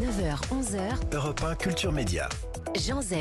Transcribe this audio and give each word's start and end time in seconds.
9h, 0.00 0.40
11h, 0.50 1.12
Europe 1.12 1.40
1 1.42 1.54
Culture 1.56 1.92
Média. 1.92 2.28
Jean 2.74 3.00
Z. 3.00 3.16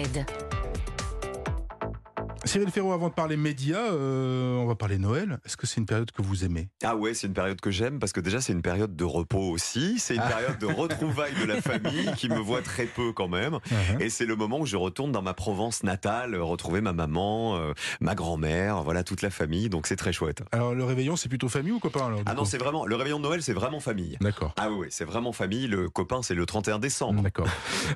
Cyril 2.55 2.71
Ferraud, 2.71 2.93
avant 2.93 3.09
de 3.09 3.13
parler 3.13 3.36
médias, 3.36 3.92
euh, 3.92 4.55
on 4.55 4.65
va 4.65 4.76
parler 4.76 4.97
Noël. 4.97 5.39
Est-ce 5.46 5.57
que 5.57 5.67
c'est 5.67 5.81
une 5.81 5.86
période 5.86 6.10
que 6.12 6.21
vous 6.21 6.46
aimez? 6.46 6.70
Ah 6.85 6.96
ouais, 6.96 7.13
c'est 7.13 7.28
une 7.28 7.33
période 7.33 7.60
que 7.60 7.70
j'aime 7.70 7.99
parce 7.99 8.13
que 8.13 8.21
déjà 8.21 8.39
c'est 8.39 8.54
une 8.54 8.62
période 8.62 8.96
de 8.96 9.04
repos 9.04 9.49
aussi, 9.51 9.99
c'est 9.99 10.15
une 10.15 10.21
période 10.21 10.57
de 10.57 10.65
retrouvailles 10.65 11.33
de 11.33 11.44
la 11.44 11.62
famille 11.62 12.10
qui 12.15 12.29
me 12.29 12.40
voit 12.40 12.62
très 12.62 12.86
peu 12.86 13.12
quand 13.12 13.28
même, 13.28 13.60
et 13.99 14.10
c'est 14.10 14.26
le 14.26 14.37
moment 14.37 14.62
où 14.62 14.65
je 14.65 14.78
retourne 14.78 15.12
dans 15.12 15.22
ma 15.22 15.33
Provence 15.33 15.83
natale, 15.83 16.34
retrouver 16.38 16.80
ma 16.80 16.94
maman, 16.94 17.58
euh, 17.58 17.73
ma 17.99 18.16
grand-mère, 18.16 18.84
voilà 18.84 19.03
toute 19.03 19.22
la 19.22 19.31
famille, 19.31 19.67
donc 19.67 19.85
c'est 19.85 19.98
très 19.98 20.13
chouette. 20.13 20.41
Alors, 20.53 20.73
le 20.73 20.85
réveillon, 20.85 21.17
c'est 21.17 21.27
plutôt 21.27 21.49
famille 21.49 21.73
ou 21.73 21.80
copain 21.80 22.05
alors, 22.05 22.22
Ah 22.26 22.35
non, 22.35 22.45
c'est 22.45 22.58
vraiment 22.58 22.85
le 22.85 22.95
réveillon 22.95 23.17
de 23.17 23.23
Noël, 23.23 23.44
c'est 23.44 23.52
vraiment 23.52 23.81
famille. 23.81 24.16
D'accord. 24.22 24.53
Ah 24.58 24.72
oui, 24.72 24.88
c'est 24.91 25.03
vraiment 25.03 25.34
famille. 25.34 25.67
Le 25.67 25.90
copain, 25.90 26.22
c'est 26.22 26.35
le 26.35 26.45
31 26.45 26.80
décembre. 26.80 27.22
D'accord. 27.22 27.49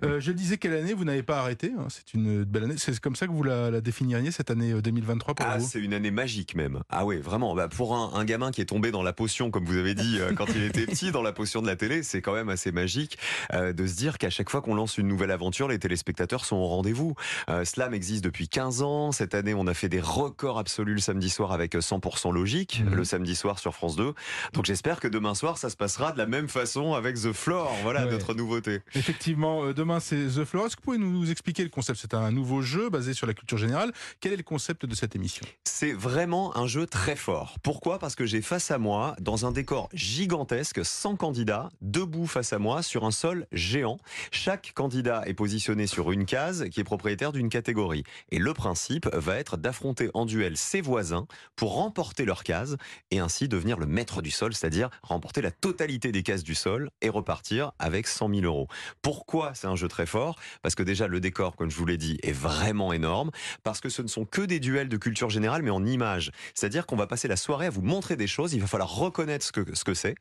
Euh, 0.04 0.20
je 0.20 0.34
disais, 0.34 0.58
quelle 0.58 0.74
année? 0.74 0.94
Vous 0.94 1.06
n'avez 1.06 1.24
pas 1.24 1.40
arrêté 1.40 1.72
hein, 1.80 1.88
C'est 1.88 2.14
une 2.14 2.44
belle 2.44 2.66
année. 2.66 2.76
C'est 2.78 3.00
comme 3.00 3.16
ça 3.16 3.26
que 3.26 3.32
vous 3.32 3.44
la, 3.44 3.72
la 3.72 3.80
définiriez, 3.80 4.32
cette 4.32 4.49
année 4.52 4.72
euh, 4.72 4.82
2023 4.82 5.36
pour 5.36 5.46
Ah, 5.48 5.58
vous 5.58 5.68
c'est 5.68 5.80
une 5.80 5.94
année 5.94 6.12
magique 6.12 6.56
même. 6.56 6.82
Ah 6.90 7.06
oui, 7.06 7.18
vraiment. 7.18 7.56
Bah, 7.56 7.68
pour 7.68 7.96
un, 7.96 8.12
un 8.14 8.26
gamin 8.26 8.52
qui 8.52 8.62
est 8.62 8.66
tombé 8.66 8.92
dans 8.92 9.04
la 9.04 9.14
potion, 9.14 9.52
comme 9.52 9.66
vous 9.66 9.78
avez 9.78 9.96
dit 9.96 10.18
euh, 10.20 10.34
quand 10.34 10.46
il 10.56 10.64
était 10.64 10.86
petit, 10.86 11.12
dans 11.12 11.22
la 11.22 11.32
potion 11.32 11.62
de 11.62 11.68
la 11.68 11.76
télé, 11.76 12.04
c'est 12.04 12.22
quand 12.22 12.34
même 12.34 12.50
assez 12.50 12.72
magique 12.72 13.18
euh, 13.54 13.74
de 13.74 13.86
se 13.88 13.96
dire 13.96 14.18
qu'à 14.18 14.30
chaque 14.30 14.50
fois 14.50 14.62
qu'on 14.62 14.76
lance 14.76 14.98
une 14.98 15.08
nouvelle 15.08 15.32
aventure, 15.32 15.68
les 15.68 15.80
téléspectateurs 15.80 16.46
sont 16.46 16.56
au 16.58 16.68
rendez-vous. 16.68 17.16
Euh, 17.50 17.66
Slam 17.66 17.94
existe 17.94 18.24
depuis 18.24 18.48
15 18.48 18.82
ans. 18.82 19.12
Cette 19.12 19.34
année, 19.36 19.54
on 19.54 19.68
a 19.68 19.74
fait 19.74 19.90
des 19.90 20.02
records 20.02 20.58
absolus 20.60 20.94
le 20.96 21.00
samedi 21.02 21.30
soir 21.30 21.52
avec 21.52 21.76
100% 21.76 22.32
logique, 22.32 22.82
Mhm. 22.86 22.96
le 22.96 23.04
samedi 23.04 23.36
soir 23.36 23.60
sur 23.60 23.74
France 23.76 23.96
2. 23.96 24.14
Donc 24.54 24.66
j'espère 24.66 25.00
que 25.00 25.08
demain 25.08 25.36
soir, 25.36 25.58
ça 25.58 25.70
se 25.70 25.76
passera 25.76 26.12
de 26.12 26.18
la 26.18 26.26
même 26.26 26.48
façon 26.50 26.94
avec 26.94 27.16
The 27.16 27.32
Floor. 27.34 27.72
Voilà 27.84 28.06
Ouais. 28.06 28.12
notre 28.12 28.34
nouveauté. 28.34 28.82
Effectivement, 28.96 29.64
euh, 29.66 29.74
demain 29.74 30.00
c'est 30.00 30.28
The 30.28 30.46
Floor. 30.46 30.66
Est-ce 30.68 30.76
que 30.76 30.82
vous 30.82 30.86
pouvez 30.86 30.98
nous 30.98 31.30
expliquer 31.32 31.64
le 31.64 31.70
concept? 31.70 32.00
C'est 32.00 32.14
un 32.14 32.32
nouveau 32.32 32.62
jeu 32.62 32.90
basé 32.90 33.14
sur 33.14 33.28
la 33.28 33.34
culture 33.34 33.58
générale. 33.58 33.92
Quel 34.22 34.34
est 34.34 34.38
le 34.40 34.44
concept 34.44 34.86
de 34.86 34.96
cette 34.96 35.18
émission 35.18 35.46
C'est 35.66 35.92
vraiment 35.92 36.56
un 36.56 36.66
jeu 36.66 36.86
très 36.86 37.18
fort. 37.18 37.58
Pourquoi? 37.62 38.00
Parce 38.00 38.16
que 38.16 38.26
j'ai 38.26 38.42
face 38.42 38.72
à 38.72 38.78
moi, 38.78 39.16
dans 39.20 39.46
un 39.46 39.52
décor 39.52 39.90
gigantesque, 39.94 40.86
100 40.86 41.18
candidats, 41.18 41.70
debout 41.82 42.26
face 42.26 42.54
à 42.54 42.60
moi, 42.60 42.82
sur 42.82 43.04
un 43.04 43.12
sol 43.12 43.48
géant. 43.52 43.98
Chaque 44.32 44.72
candidat 44.74 45.24
est 45.26 45.34
positionné 45.34 45.88
sur 45.88 46.14
une 46.14 46.26
case 46.26 46.70
qui 46.72 46.80
est 46.80 46.86
propriétaire 46.86 47.34
d'une 47.34 47.50
catégorie. 47.50 48.04
Et 48.32 48.40
le 48.40 48.54
principe 48.54 49.08
va 49.14 49.36
être 49.36 49.58
d'affronter 49.58 50.10
en 50.14 50.26
duel 50.26 50.56
ses 50.56 50.80
voisins 50.80 51.28
pour 51.58 51.74
remporter 51.74 52.24
leur 52.24 52.44
case 52.44 52.78
et 53.12 53.20
ainsi 53.20 53.50
devenir 53.50 53.78
le 53.78 53.88
maître 53.88 54.22
du 54.22 54.32
sol, 54.32 54.54
c'est-à-dire 54.54 54.90
remporter 55.04 55.42
la 55.42 55.52
totalité 55.52 56.14
des 56.14 56.24
cases 56.24 56.44
du 56.44 56.56
sol 56.56 56.92
et 57.02 57.10
repartir 57.10 57.74
avec 57.78 58.08
100 58.08 58.30
000 58.30 58.42
euros. 58.44 58.70
Pourquoi 59.02 59.54
c'est 59.54 59.68
un 59.68 59.76
jeu 59.76 59.90
très 59.90 60.06
fort? 60.06 60.40
Parce 60.62 60.76
que 60.76 60.84
déjà 60.84 61.08
le 61.08 61.20
décor, 61.20 61.58
comme 61.58 61.70
je 61.70 61.76
vous 61.76 61.86
l'ai 61.86 61.98
dit, 61.98 62.18
est 62.24 62.32
vraiment 62.32 62.94
énorme 62.94 63.32
parce 63.64 63.82
que 63.82 63.90
ce 63.90 64.02
ne 64.02 64.08
sont 64.08 64.29
que 64.30 64.42
des 64.42 64.60
duels 64.60 64.90
de 64.90 64.98
culture 64.98 65.30
générale, 65.30 65.64
mais 65.64 65.70
en 65.72 65.86
images. 65.86 66.32
C'est-à-dire 66.54 66.86
qu'on 66.86 66.96
va 66.96 67.08
passer 67.08 67.28
la 67.28 67.36
soirée 67.36 67.68
à 67.68 67.70
vous 67.70 67.82
montrer 67.82 68.16
des 68.16 68.28
choses, 68.28 68.54
il 68.54 68.62
va 68.62 68.68
falloir 68.68 68.94
reconnaître 68.96 69.46
ce 69.46 69.52
que 69.52 69.76
ce 69.76 69.84
que 69.84 69.94
c'est. 69.94 70.16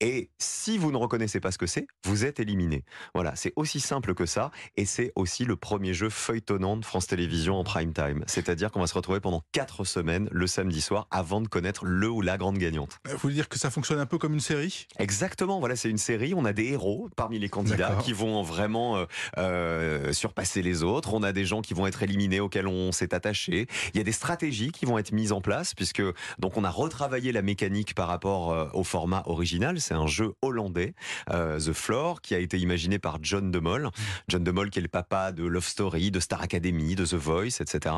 Et 0.00 0.30
si 0.38 0.76
vous 0.76 0.92
ne 0.92 0.96
reconnaissez 0.98 1.40
pas 1.40 1.50
ce 1.50 1.58
que 1.58 1.66
c'est, 1.66 1.86
vous 2.04 2.24
êtes 2.24 2.38
éliminé. 2.38 2.84
Voilà, 3.14 3.34
c'est 3.34 3.52
aussi 3.56 3.80
simple 3.80 4.14
que 4.14 4.26
ça, 4.26 4.50
et 4.76 4.84
c'est 4.84 5.12
aussi 5.16 5.44
le 5.44 5.56
premier 5.56 5.94
jeu 5.94 6.10
feuilletonnant 6.10 6.76
de 6.76 6.84
France 6.84 7.06
Télévisions 7.06 7.58
en 7.58 7.64
prime 7.64 7.94
time. 7.94 8.22
C'est-à-dire 8.26 8.70
qu'on 8.70 8.80
va 8.80 8.86
se 8.86 8.94
retrouver 8.94 9.20
pendant 9.20 9.42
quatre 9.52 9.84
semaines 9.84 10.28
le 10.30 10.46
samedi 10.46 10.80
soir 10.82 11.06
avant 11.10 11.40
de 11.40 11.48
connaître 11.48 11.86
le 11.86 12.10
ou 12.10 12.20
la 12.20 12.36
grande 12.36 12.58
gagnante. 12.58 12.98
Euh, 13.08 13.12
Vous 13.12 13.18
voulez 13.18 13.34
dire 13.34 13.48
que 13.48 13.58
ça 13.58 13.70
fonctionne 13.70 13.98
un 13.98 14.06
peu 14.06 14.18
comme 14.18 14.34
une 14.34 14.40
série? 14.40 14.86
Exactement, 14.98 15.60
voilà, 15.60 15.76
c'est 15.76 15.88
une 15.88 15.98
série. 15.98 16.34
On 16.34 16.44
a 16.44 16.52
des 16.52 16.66
héros 16.66 17.08
parmi 17.16 17.38
les 17.38 17.48
candidats 17.48 17.96
qui 18.02 18.12
vont 18.12 18.42
vraiment 18.42 18.96
euh, 18.98 19.04
euh, 19.38 20.12
surpasser 20.12 20.60
les 20.60 20.82
autres. 20.82 21.14
On 21.14 21.22
a 21.22 21.32
des 21.32 21.46
gens 21.46 21.62
qui 21.62 21.72
vont 21.72 21.86
être 21.86 22.02
éliminés 22.02 22.40
auxquels 22.40 22.66
on 22.66 22.92
s'est 22.92 23.14
attaché. 23.14 23.66
Il 23.94 23.98
y 23.98 24.00
a 24.00 24.04
des 24.04 24.12
stratégies 24.12 24.72
qui 24.72 24.84
vont 24.84 24.98
être 24.98 25.12
mises 25.12 25.32
en 25.32 25.40
place 25.40 25.74
puisque 25.74 26.02
donc 26.38 26.56
on 26.56 26.64
a 26.64 26.70
retravaillé 26.70 27.32
la 27.32 27.42
mécanique 27.42 27.94
par 27.94 28.08
rapport 28.08 28.52
euh, 28.52 28.68
au 28.74 28.84
format 28.84 29.22
original. 29.26 29.80
C'est 29.86 29.94
un 29.94 30.08
jeu 30.08 30.32
hollandais, 30.42 30.94
euh, 31.30 31.60
The 31.60 31.72
Floor, 31.72 32.20
qui 32.20 32.34
a 32.34 32.38
été 32.40 32.58
imaginé 32.58 32.98
par 32.98 33.18
John 33.22 33.52
DeMol. 33.52 33.90
John 34.26 34.42
DeMol 34.42 34.68
qui 34.70 34.80
est 34.80 34.82
le 34.82 34.88
papa 34.88 35.30
de 35.30 35.44
Love 35.44 35.64
Story, 35.64 36.10
de 36.10 36.18
Star 36.18 36.42
Academy, 36.42 36.96
de 36.96 37.06
The 37.06 37.14
Voice, 37.14 37.60
etc. 37.60 37.94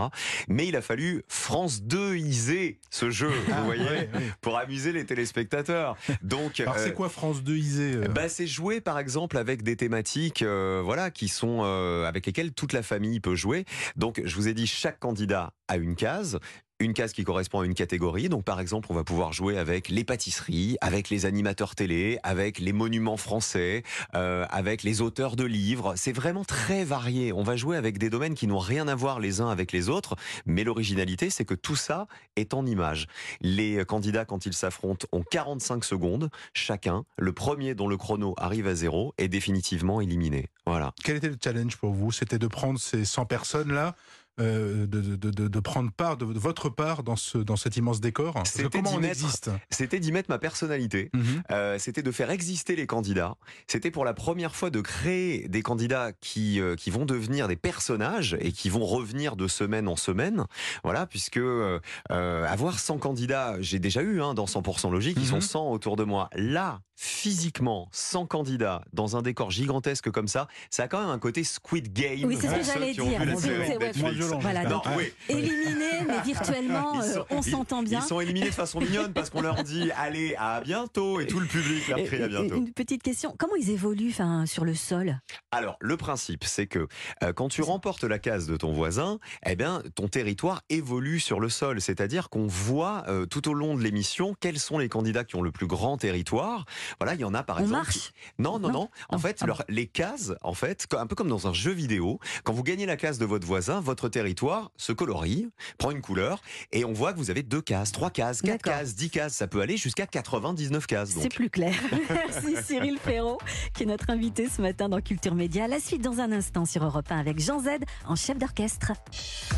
Mais 0.49 0.66
il 0.66 0.76
a 0.76 0.82
fallu 0.82 1.22
France 1.28 1.81
2iser 1.81 2.76
ce 2.91 3.09
jeu, 3.10 3.31
vous 3.31 3.65
voyez, 3.65 3.78
Ouais, 3.78 4.10
ouais. 4.12 4.32
pour 4.43 4.59
amuser 4.59 4.93
les 4.93 5.06
téléspectateurs. 5.06 5.97
Donc 6.22 6.60
Alors 6.60 6.75
euh, 6.76 6.84
c'est 6.84 6.93
quoi 6.93 7.09
France 7.09 7.43
2 7.43 7.56
Isée 7.56 7.94
euh? 7.94 8.09
bah, 8.09 8.28
c'est 8.28 8.47
jouer 8.47 8.81
par 8.82 8.99
exemple 8.99 9.38
avec 9.38 9.62
des 9.62 9.76
thématiques 9.76 10.43
euh, 10.43 10.82
voilà 10.84 11.10
qui 11.10 11.28
sont 11.28 11.60
euh, 11.62 12.05
avec 12.06 12.26
lesquelles 12.26 12.53
toute 12.53 12.72
la 12.75 12.82
famille 12.82 13.20
peut 13.20 13.34
jouer. 13.34 13.65
Donc 13.97 14.20
je 14.25 14.34
vous 14.34 14.49
ai 14.49 14.53
dit 14.53 14.66
chaque 14.66 14.99
candidat 14.99 15.53
a 15.69 15.76
une 15.76 15.97
case. 15.97 16.38
Une 16.81 16.94
case 16.94 17.12
qui 17.12 17.25
correspond 17.25 17.59
à 17.59 17.66
une 17.66 17.75
catégorie. 17.75 18.28
Donc, 18.28 18.44
par 18.44 18.61
exemple, 18.61 18.87
on 18.91 18.94
va 18.94 19.03
pouvoir 19.03 19.33
jouer 19.33 19.59
avec 19.59 19.89
les 19.89 20.05
pâtisseries, 20.05 20.77
avec 20.81 21.11
les 21.11 21.27
animateurs 21.27 21.75
télé, 21.75 22.21
avec 22.22 22.61
les 22.61 22.72
monuments 22.72 23.16
français, 23.16 23.83
euh, 24.15 24.47
avec 24.49 24.84
les 24.84 25.00
auteurs 25.00 25.34
de 25.34 25.43
livres. 25.43 25.94
C'est 25.97 26.12
vraiment 26.12 26.44
très 26.44 26.84
varié. 26.84 27.33
On 27.33 27.43
va 27.43 27.56
jouer 27.56 27.77
avec 27.77 27.99
des 27.99 28.11
domaines 28.11 28.37
qui 28.37 28.47
n'ont 28.47 28.61
rien 28.61 28.87
à 28.87 28.94
voir 28.94 29.19
les 29.19 29.41
uns 29.41 29.49
avec 29.49 29.72
les 29.72 29.88
autres. 29.88 30.15
Mais 30.47 30.62
l'originalité, 30.62 31.31
c'est 31.31 31.44
que 31.44 31.55
tout 31.55 31.75
ça 31.75 32.06
est 32.37 32.55
en 32.55 32.65
images. 32.65 33.09
Les 33.41 33.84
candidats, 33.84 34.25
quand 34.25 34.47
ils 34.47 34.55
s'affrontent, 34.55 35.09
ont 35.11 35.25
45 35.28 35.83
secondes 35.83 36.31
chacun. 36.53 37.03
Le 37.19 37.33
premier 37.33 37.75
dont 37.75 37.88
le 37.88 37.97
chrono 37.97 38.34
arrive 38.37 38.69
à 38.69 38.77
zéro 38.77 39.15
est 39.19 39.27
définitivement 39.27 40.00
éliminé. 40.00 40.47
Voilà. 40.65 40.93
Quel 41.03 41.17
était 41.17 41.28
le 41.28 41.38
challenge 41.43 41.77
pour 41.77 41.93
vous? 41.93 42.12
C'était 42.12 42.38
de 42.38 42.47
prendre 42.47 42.78
ces 42.78 43.05
100 43.05 43.27
personnes-là, 43.27 43.97
de, 44.38 44.87
de, 45.16 45.31
de, 45.31 45.49
de 45.49 45.60
prendre 45.60 45.91
part, 45.93 46.16
de, 46.16 46.25
votre 46.25 46.69
part 46.69 47.03
dans, 47.03 47.16
ce, 47.16 47.38
dans 47.38 47.56
cet 47.56 47.76
immense 47.76 48.00
décor 48.00 48.34
Comment 48.72 48.91
d'y 48.91 48.97
on 48.97 49.00
mettre- 49.00 49.12
existe 49.25 49.50
C'était 49.71 50.00
d'y 50.00 50.12
mettre 50.12 50.31
ma 50.31 50.38
personnalité. 50.38 51.10
Mhm. 51.15 51.43
Euh, 51.50 51.78
c'était 51.78 52.03
de 52.03 52.10
faire 52.12 52.31
exister 52.31 52.76
les 52.76 52.87
candidats. 52.87 53.37
C'était 53.66 53.91
pour 53.91 54.04
la 54.04 54.15
première 54.15 54.54
fois 54.54 54.71
de 54.71 54.81
créer 54.81 55.49
des 55.49 55.62
candidats 55.62 56.12
qui 56.21 56.60
euh, 56.60 56.75
qui 56.76 56.91
vont 56.91 57.04
devenir 57.04 57.49
des 57.49 57.56
personnages 57.56 58.37
et 58.41 58.53
qui 58.53 58.69
vont 58.69 58.84
revenir 58.84 59.37
de 59.37 59.49
semaine 59.49 59.88
en 59.88 59.97
semaine. 59.97 60.44
Voilà, 60.84 61.06
puisque 61.06 61.38
euh, 61.38 61.81
euh, 62.10 62.47
avoir 62.47 62.78
100 62.78 62.99
candidats, 62.99 63.56
j'ai 63.60 63.78
déjà 63.78 64.03
eu 64.03 64.22
hein, 64.22 64.34
dans 64.34 64.47
100% 64.47 64.91
logique, 64.91 65.16
ils 65.20 65.26
sont 65.26 65.37
Mhm. 65.37 65.41
100 65.43 65.70
autour 65.70 65.97
de 65.97 66.05
moi. 66.05 66.28
Là, 66.34 66.81
physiquement, 67.00 67.88
100 67.92 68.26
candidats 68.26 68.82
dans 68.92 69.16
un 69.16 69.22
décor 69.22 69.53
gigantesque 69.53 70.10
comme 70.10 70.26
ça, 70.26 70.48
ça 70.69 70.82
a 70.82 70.88
quand 70.88 71.00
même 71.00 71.10
un 71.10 71.19
côté 71.20 71.44
Squid 71.44 71.92
Game. 71.92 72.25
Oui, 72.25 72.36
c'est 72.41 72.48
ce 72.48 72.54
que 72.56 72.62
j'allais 72.64 72.92
dire. 72.92 73.04
vu 73.04 73.25
la 73.25 73.34
Oui, 73.34 73.41
série 73.41 73.54
c'est- 73.54 73.59
ouais, 73.59 73.78
Netflix. 73.78 73.98
Moins 74.00 74.10
violent, 74.10 74.38
Voilà, 74.41 74.60
j'espère. 74.62 74.78
Non, 74.78 74.91
donc, 74.91 74.98
oui. 74.98 75.12
Éliminé, 75.28 75.91
mais 76.08 76.20
virtuellement, 76.25 77.00
euh, 77.00 77.22
on 77.31 77.42
s'entend 77.42 77.82
bien. 77.84 78.00
Ils 78.00 78.06
sont 78.08 78.20
éliminés 78.20 78.48
de 78.48 78.54
façon 78.54 78.81
mignonne 78.81 79.12
parce 79.12 79.31
qu'on 79.31 79.42
leur 79.42 79.62
dit 79.62 79.91
allez 79.97 80.34
à 80.38 80.60
bientôt 80.60 81.20
et 81.20 81.26
tout 81.28 81.38
le 81.38 81.47
public 81.47 81.87
leur 81.88 82.03
crie 82.03 82.20
à 82.22 82.28
bientôt. 82.28 82.56
Une 82.56 82.72
petite 82.72 83.03
question, 83.04 83.32
comment 83.38 83.54
ils 83.54 83.70
évoluent 83.70 84.14
sur 84.47 84.64
le 84.64 84.75
sol? 84.75 85.20
Alors, 85.53 85.76
le 85.81 85.97
principe, 85.97 86.42
c'est 86.44 86.66
que 86.66 86.88
euh, 87.22 87.32
quand 87.32 87.48
tu 87.48 87.62
remportes 87.62 88.03
la 88.04 88.19
case 88.19 88.47
de 88.48 88.56
ton 88.56 88.72
voisin, 88.72 89.20
eh 89.47 89.54
bien, 89.54 89.82
ton 89.94 90.08
territoire 90.08 90.62
évolue 90.69 91.20
sur 91.20 91.38
le 91.38 91.48
sol. 91.48 91.81
C'est-à-dire 91.81 92.28
qu'on 92.28 92.47
voit 92.48 93.04
euh, 93.08 93.25
tout 93.26 93.48
au 93.48 93.54
long 93.54 93.76
de 93.76 93.82
l'émission 93.82 94.34
quels 94.41 94.58
sont 94.58 94.78
les 94.78 94.88
candidats 94.88 95.25
qui 95.25 95.37
ont 95.37 95.42
le 95.42 95.53
plus 95.53 95.66
grand 95.69 95.97
territoire. 95.97 96.64
Voilà, 97.00 97.15
il 97.15 97.21
y 97.21 97.25
en 97.25 97.34
a 97.34 97.43
par 97.43 97.56
On 97.56 97.60
exemple. 97.60 97.76
marche 97.82 98.12
Non, 98.38 98.59
non, 98.59 98.69
non. 98.69 98.72
Non 98.72 98.88
En 99.09 99.16
Non. 99.16 99.19
fait, 99.19 99.38
Ah 99.41 99.47
leur- 99.47 99.62
les 99.69 99.87
cases, 99.87 100.32
en 100.43 100.54
fait, 100.54 100.87
un 100.97 101.06
peu 101.06 101.15
comme 101.15 101.28
dans 101.28 101.47
un 101.49 101.53
jeu 101.53 101.72
vidéo, 101.72 102.19
quand 102.44 102.53
vous 102.53 102.62
gagnez 102.62 102.87
la 102.87 102.97
case 102.97 103.19
de 103.19 103.25
votre 103.26 103.47
voisin, 103.47 103.81
votre 103.81 104.09
territoire 104.09 104.71
se 104.76 104.93
colorie, 104.93 105.49
prend 105.78 105.91
une 105.91 106.00
couleur, 106.00 106.41
et 106.72 106.84
on 106.84 106.93
voit 106.93 107.12
que 107.12 107.19
vous 107.19 107.31
avez 107.31 107.43
deux 107.43 107.60
cases, 107.62 107.93
trois 107.93 108.10
cases, 108.10 108.43
quatre 108.43 108.62
cases, 108.62 108.94
dix 108.94 109.10
cases. 109.10 109.34
Ça 109.34 109.47
peut 109.47 109.60
aller 109.60 109.76
jusqu'à 109.76 110.06
99 110.06 110.87
cases. 110.87 111.10
C'est 111.10 111.28
plus 111.34 111.50
clair. 111.50 111.75
Merci 112.10 112.56
Cyril 112.65 112.99
Ferraud, 112.99 113.38
qui 113.75 113.82
est 113.84 113.87
notre 113.87 114.10
invité 114.10 114.49
ce 114.49 114.62
matin 114.62 114.88
dans 114.88 115.00
Culture 115.00 115.35
Média. 115.35 115.67
La 115.69 115.81
suite 115.81 116.02
dans 116.02 116.20
un 116.20 116.32
instant 116.32 116.64
sur 116.64 116.85
Europe 116.85 117.11
1 117.11 117.19
avec 117.19 117.40
Jean 117.40 117.61
Z 117.61 117.69
en 118.06 118.14
chef 118.17 118.38
d'orchestre. 118.38 118.93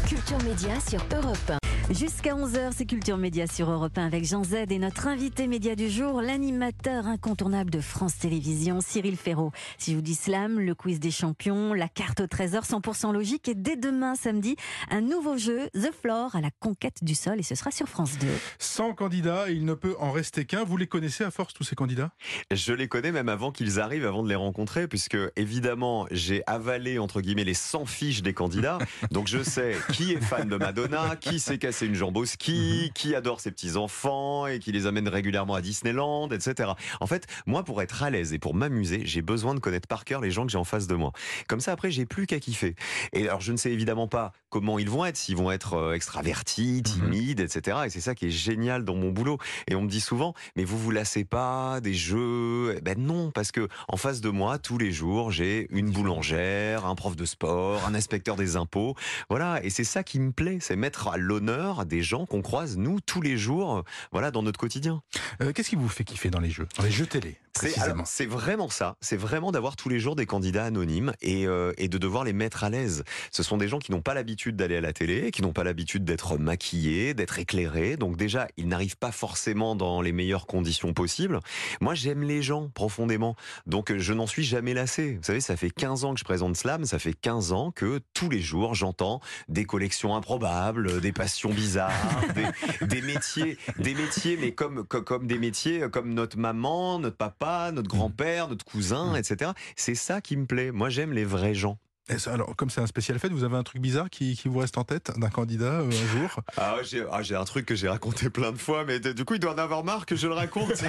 Culture 0.08 0.38
Média 0.42 0.78
sur 0.88 1.00
Europe 1.14 1.38
1. 1.50 1.58
Jusqu'à 1.90 2.36
11h, 2.36 2.70
c'est 2.76 2.86
Culture 2.86 3.18
Média 3.18 3.48
sur 3.48 3.68
Europe 3.68 3.98
1 3.98 4.06
avec 4.06 4.24
Jean 4.24 4.44
Z 4.44 4.54
et 4.70 4.78
notre 4.78 5.08
invité 5.08 5.48
média 5.48 5.74
du 5.74 5.90
jour, 5.90 6.22
l'animateur 6.22 7.08
incontournable 7.08 7.68
de 7.68 7.80
France 7.80 8.16
Télévisions, 8.16 8.80
Cyril 8.80 9.16
Ferraud. 9.16 9.50
Si 9.76 9.90
je 9.90 9.96
vous 9.96 10.02
dis 10.02 10.14
slam, 10.14 10.60
le 10.60 10.76
quiz 10.76 11.00
des 11.00 11.10
champions, 11.10 11.74
la 11.74 11.88
carte 11.88 12.20
au 12.20 12.28
trésor 12.28 12.62
100% 12.62 13.12
logique 13.12 13.48
et 13.48 13.56
dès 13.56 13.74
demain 13.74 14.14
samedi, 14.14 14.54
un 14.88 15.00
nouveau 15.00 15.36
jeu, 15.36 15.68
The 15.74 15.90
Floor, 16.00 16.36
à 16.36 16.40
la 16.40 16.50
conquête 16.60 17.02
du 17.02 17.16
sol 17.16 17.40
et 17.40 17.42
ce 17.42 17.56
sera 17.56 17.72
sur 17.72 17.88
France 17.88 18.18
2. 18.18 18.28
100 18.60 18.94
candidats, 18.94 19.50
il 19.50 19.64
ne 19.64 19.74
peut 19.74 19.96
en 19.98 20.12
rester 20.12 20.44
qu'un. 20.44 20.62
Vous 20.62 20.76
les 20.76 20.86
connaissez 20.86 21.24
à 21.24 21.32
force, 21.32 21.54
tous 21.54 21.64
ces 21.64 21.74
candidats? 21.74 22.12
Je 22.52 22.72
les 22.72 22.86
connais 22.86 23.10
même 23.10 23.28
avant 23.28 23.50
qu'ils 23.50 23.80
arrivent, 23.80 24.06
avant 24.06 24.22
de 24.22 24.28
les 24.28 24.36
rencontrer, 24.36 24.86
puisque 24.86 25.18
évidemment, 25.34 26.06
j'ai 26.12 26.44
avalé, 26.46 27.00
entre 27.00 27.20
guillemets, 27.20 27.42
les 27.42 27.54
100 27.54 27.84
fiches 27.86 28.22
des 28.22 28.32
candidats. 28.32 28.78
Donc 29.10 29.26
je 29.26 29.42
sais 29.42 29.74
qui 29.92 30.12
est 30.12 30.20
fan 30.20 30.48
de 30.48 30.56
Madonna, 30.56 31.16
qui 31.16 31.40
s'est 31.40 31.58
cassé 31.58 31.79
passer 31.80 31.86
une 31.86 31.94
jambe 31.94 32.16
au 32.18 32.26
ski, 32.26 32.82
Mhm. 32.86 32.92
qui 32.92 33.14
adore 33.14 33.40
ses 33.40 33.50
petits-enfants 33.50 34.46
et 34.46 34.58
qui 34.58 34.70
les 34.70 34.86
amène 34.86 35.08
régulièrement 35.08 35.54
à 35.54 35.62
Disneyland, 35.62 36.28
etc. 36.30 36.72
En 37.00 37.06
fait, 37.06 37.26
moi, 37.46 37.64
pour 37.64 37.80
être 37.80 38.02
à 38.02 38.10
l'aise 38.10 38.34
et 38.34 38.38
pour 38.38 38.54
m'amuser, 38.54 39.02
j'ai 39.06 39.22
besoin 39.22 39.54
de 39.54 39.60
connaître 39.60 39.88
par 39.88 40.04
cœur 40.04 40.20
les 40.20 40.30
gens 40.30 40.44
que 40.44 40.52
j'ai 40.52 40.58
en 40.58 40.64
face 40.64 40.86
de 40.86 40.94
moi. 40.94 41.12
Comme 41.48 41.60
ça, 41.60 41.72
après, 41.72 41.90
j'ai 41.90 42.04
plus 42.04 42.26
qu'à 42.26 42.38
kiffer. 42.38 42.74
Et 43.14 43.28
alors, 43.28 43.40
je 43.40 43.52
ne 43.52 43.56
sais 43.56 43.72
évidemment 43.72 44.08
pas 44.08 44.32
comment 44.50 44.78
ils 44.78 44.90
vont 44.90 45.04
être, 45.04 45.16
s'ils 45.16 45.36
vont 45.36 45.50
être 45.50 45.74
euh, 45.74 45.94
extravertis, 45.94 46.82
timides, 46.82 47.40
etc. 47.40 47.78
Et 47.86 47.90
c'est 47.90 48.00
ça 48.00 48.14
qui 48.14 48.26
est 48.26 48.30
génial 48.30 48.84
dans 48.84 48.94
mon 48.94 49.10
boulot. 49.10 49.38
Et 49.68 49.74
on 49.74 49.82
me 49.82 49.88
dit 49.88 50.00
souvent, 50.00 50.34
mais 50.56 50.64
vous 50.64 50.78
vous 50.78 50.90
lassez 50.90 51.24
pas 51.24 51.80
des 51.80 51.94
jeux? 51.94 52.74
Eh 52.76 52.80
Ben 52.80 52.98
non, 52.98 53.30
parce 53.30 53.52
que 53.52 53.68
en 53.88 53.96
face 53.96 54.20
de 54.20 54.28
moi, 54.28 54.58
tous 54.58 54.76
les 54.76 54.92
jours, 54.92 55.30
j'ai 55.30 55.66
une 55.70 55.90
boulangère, 55.90 56.84
un 56.84 56.94
prof 56.94 57.16
de 57.16 57.24
sport, 57.24 57.84
un 57.86 57.94
inspecteur 57.94 58.36
des 58.36 58.56
impôts. 58.56 58.94
Voilà, 59.28 59.64
et 59.64 59.70
c'est 59.70 59.84
ça 59.84 60.02
qui 60.02 60.18
me 60.20 60.32
plaît, 60.32 60.58
c'est 60.60 60.76
mettre 60.76 61.08
à 61.08 61.16
l'honneur 61.16 61.86
des 61.86 62.02
gens 62.02 62.26
qu'on 62.26 62.42
croise 62.42 62.76
nous 62.76 63.00
tous 63.00 63.20
les 63.22 63.38
jours, 63.38 63.84
voilà, 64.12 64.30
dans 64.30 64.42
notre 64.42 64.58
quotidien. 64.58 65.02
Euh, 65.42 65.52
Qu'est-ce 65.52 65.70
qui 65.70 65.76
vous 65.76 65.88
fait 65.88 66.04
kiffer 66.04 66.30
dans 66.30 66.40
les 66.40 66.50
jeux 66.50 66.66
Dans 66.76 66.82
les 66.82 66.90
jeux 66.90 67.06
télé, 67.06 67.36
C'est 67.56 67.70
précisément? 67.72 68.04
c'est 68.06 68.26
vraiment 68.26 68.68
ça. 68.68 68.96
C'est 69.00 69.16
vraiment 69.16 69.52
d'avoir 69.52 69.76
tous 69.76 69.88
les 69.88 70.00
jours 70.00 70.16
des 70.16 70.26
candidats 70.26 70.64
anonymes 70.64 71.12
et, 71.22 71.46
euh, 71.46 71.72
et 71.78 71.88
de 71.88 71.98
devoir 71.98 72.24
les 72.24 72.32
mettre 72.32 72.64
à 72.64 72.70
l'aise. 72.70 73.04
Ce 73.30 73.42
sont 73.42 73.56
des 73.56 73.68
gens 73.68 73.78
qui 73.78 73.92
n'ont 73.92 74.02
pas 74.02 74.14
l'habitude 74.14 74.39
d'aller 74.48 74.76
à 74.76 74.80
la 74.80 74.92
télé, 74.92 75.30
qui 75.30 75.42
n'ont 75.42 75.52
pas 75.52 75.64
l'habitude 75.64 76.04
d'être 76.04 76.38
maquillés, 76.38 77.14
d'être 77.14 77.38
éclairés. 77.38 77.96
Donc 77.96 78.16
déjà, 78.16 78.48
ils 78.56 78.68
n'arrivent 78.68 78.96
pas 78.96 79.12
forcément 79.12 79.76
dans 79.76 80.00
les 80.00 80.12
meilleures 80.12 80.46
conditions 80.46 80.92
possibles. 80.94 81.40
Moi, 81.80 81.94
j'aime 81.94 82.22
les 82.22 82.42
gens 82.42 82.68
profondément. 82.68 83.36
Donc 83.66 83.94
je 83.96 84.12
n'en 84.12 84.26
suis 84.26 84.44
jamais 84.44 84.74
lassé. 84.74 85.16
Vous 85.16 85.24
savez, 85.24 85.40
ça 85.40 85.56
fait 85.56 85.70
15 85.70 86.04
ans 86.04 86.14
que 86.14 86.20
je 86.20 86.24
présente 86.24 86.56
Slam. 86.56 86.84
Ça 86.86 86.98
fait 86.98 87.14
15 87.14 87.52
ans 87.52 87.70
que 87.70 88.00
tous 88.14 88.30
les 88.30 88.40
jours, 88.40 88.74
j'entends 88.74 89.20
des 89.48 89.64
collections 89.64 90.16
improbables, 90.16 91.00
des 91.00 91.12
passions 91.12 91.50
bizarres, 91.50 91.92
des, 92.34 92.86
des 92.86 93.02
métiers, 93.02 93.58
des 93.78 93.94
métiers, 93.94 94.38
mais 94.40 94.52
comme, 94.52 94.84
comme, 94.86 95.04
comme 95.04 95.26
des 95.26 95.38
métiers 95.38 95.50
comme 95.90 96.14
notre 96.14 96.38
maman, 96.38 96.98
notre 96.98 97.16
papa, 97.16 97.70
notre 97.72 97.88
grand-père, 97.88 98.48
notre 98.48 98.64
cousin, 98.64 99.14
etc. 99.14 99.52
C'est 99.76 99.94
ça 99.94 100.20
qui 100.20 100.36
me 100.36 100.46
plaît. 100.46 100.70
Moi, 100.70 100.88
j'aime 100.88 101.12
les 101.12 101.24
vrais 101.24 101.54
gens. 101.54 101.78
Alors, 102.26 102.56
comme 102.56 102.70
c'est 102.70 102.80
un 102.80 102.86
spécial 102.86 103.18
fête, 103.18 103.32
vous 103.32 103.44
avez 103.44 103.56
un 103.56 103.62
truc 103.62 103.80
bizarre 103.80 104.10
qui, 104.10 104.36
qui 104.36 104.48
vous 104.48 104.58
reste 104.58 104.78
en 104.78 104.84
tête 104.84 105.12
d'un 105.18 105.28
candidat 105.28 105.80
euh, 105.80 105.88
un 105.88 106.18
jour? 106.18 106.40
Ah, 106.56 106.76
j'ai 106.82 107.04
ah, 107.10 107.22
j'ai 107.22 107.36
un 107.36 107.44
truc 107.44 107.64
que 107.64 107.74
j'ai 107.74 107.88
raconté 107.88 108.28
plein 108.28 108.52
de 108.52 108.58
fois, 108.58 108.84
mais 108.84 109.00
de- 109.00 109.12
du 109.12 109.24
coup, 109.24 109.34
il 109.34 109.40
doit 109.40 109.54
en 109.54 109.58
avoir 109.58 109.84
marre 109.84 110.04
que 110.04 110.16
je 110.16 110.26
le 110.26 110.34
raconte. 110.34 110.72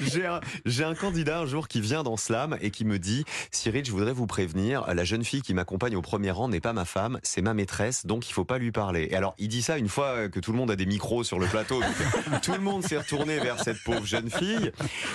j'ai 0.66 0.84
un, 0.84 0.94
candidat 0.94 1.40
un 1.40 1.46
jour 1.46 1.68
qui 1.68 1.80
vient 1.80 2.02
dans 2.02 2.16
Slam 2.16 2.56
et 2.60 2.70
qui 2.70 2.84
me 2.84 2.98
dit 2.98 3.24
Cyril, 3.50 3.84
je 3.84 3.90
voudrais 3.90 4.12
vous 4.12 4.26
prévenir, 4.26 4.86
la 4.94 5.04
jeune 5.04 5.24
fille 5.24 5.42
qui 5.42 5.54
m'accompagne 5.54 5.96
au 5.96 6.02
premier 6.02 6.30
rang 6.30 6.48
n'est 6.48 6.60
pas 6.60 6.72
ma 6.72 6.84
femme, 6.84 7.18
c'est 7.22 7.42
ma 7.42 7.54
maîtresse, 7.54 8.06
donc 8.06 8.28
il 8.28 8.32
faut 8.32 8.44
pas 8.44 8.58
lui 8.58 8.72
parler. 8.72 9.08
Et 9.10 9.16
alors, 9.16 9.34
il 9.38 9.48
dit 9.48 9.62
ça 9.62 9.78
une 9.78 9.88
fois 9.88 10.28
que 10.28 10.40
tout 10.40 10.52
le 10.52 10.58
monde 10.58 10.70
a 10.70 10.76
des 10.76 10.86
micros 10.86 11.24
sur 11.24 11.38
le 11.38 11.46
plateau. 11.46 11.80
donc 11.80 12.40
tout 12.42 12.52
le 12.52 12.60
monde 12.60 12.84
s'est 12.84 12.98
retourné 12.98 13.38
vers 13.38 13.62
cette 13.62 13.82
pauvre 13.82 14.06
jeune 14.06 14.30
fille. 14.30 14.70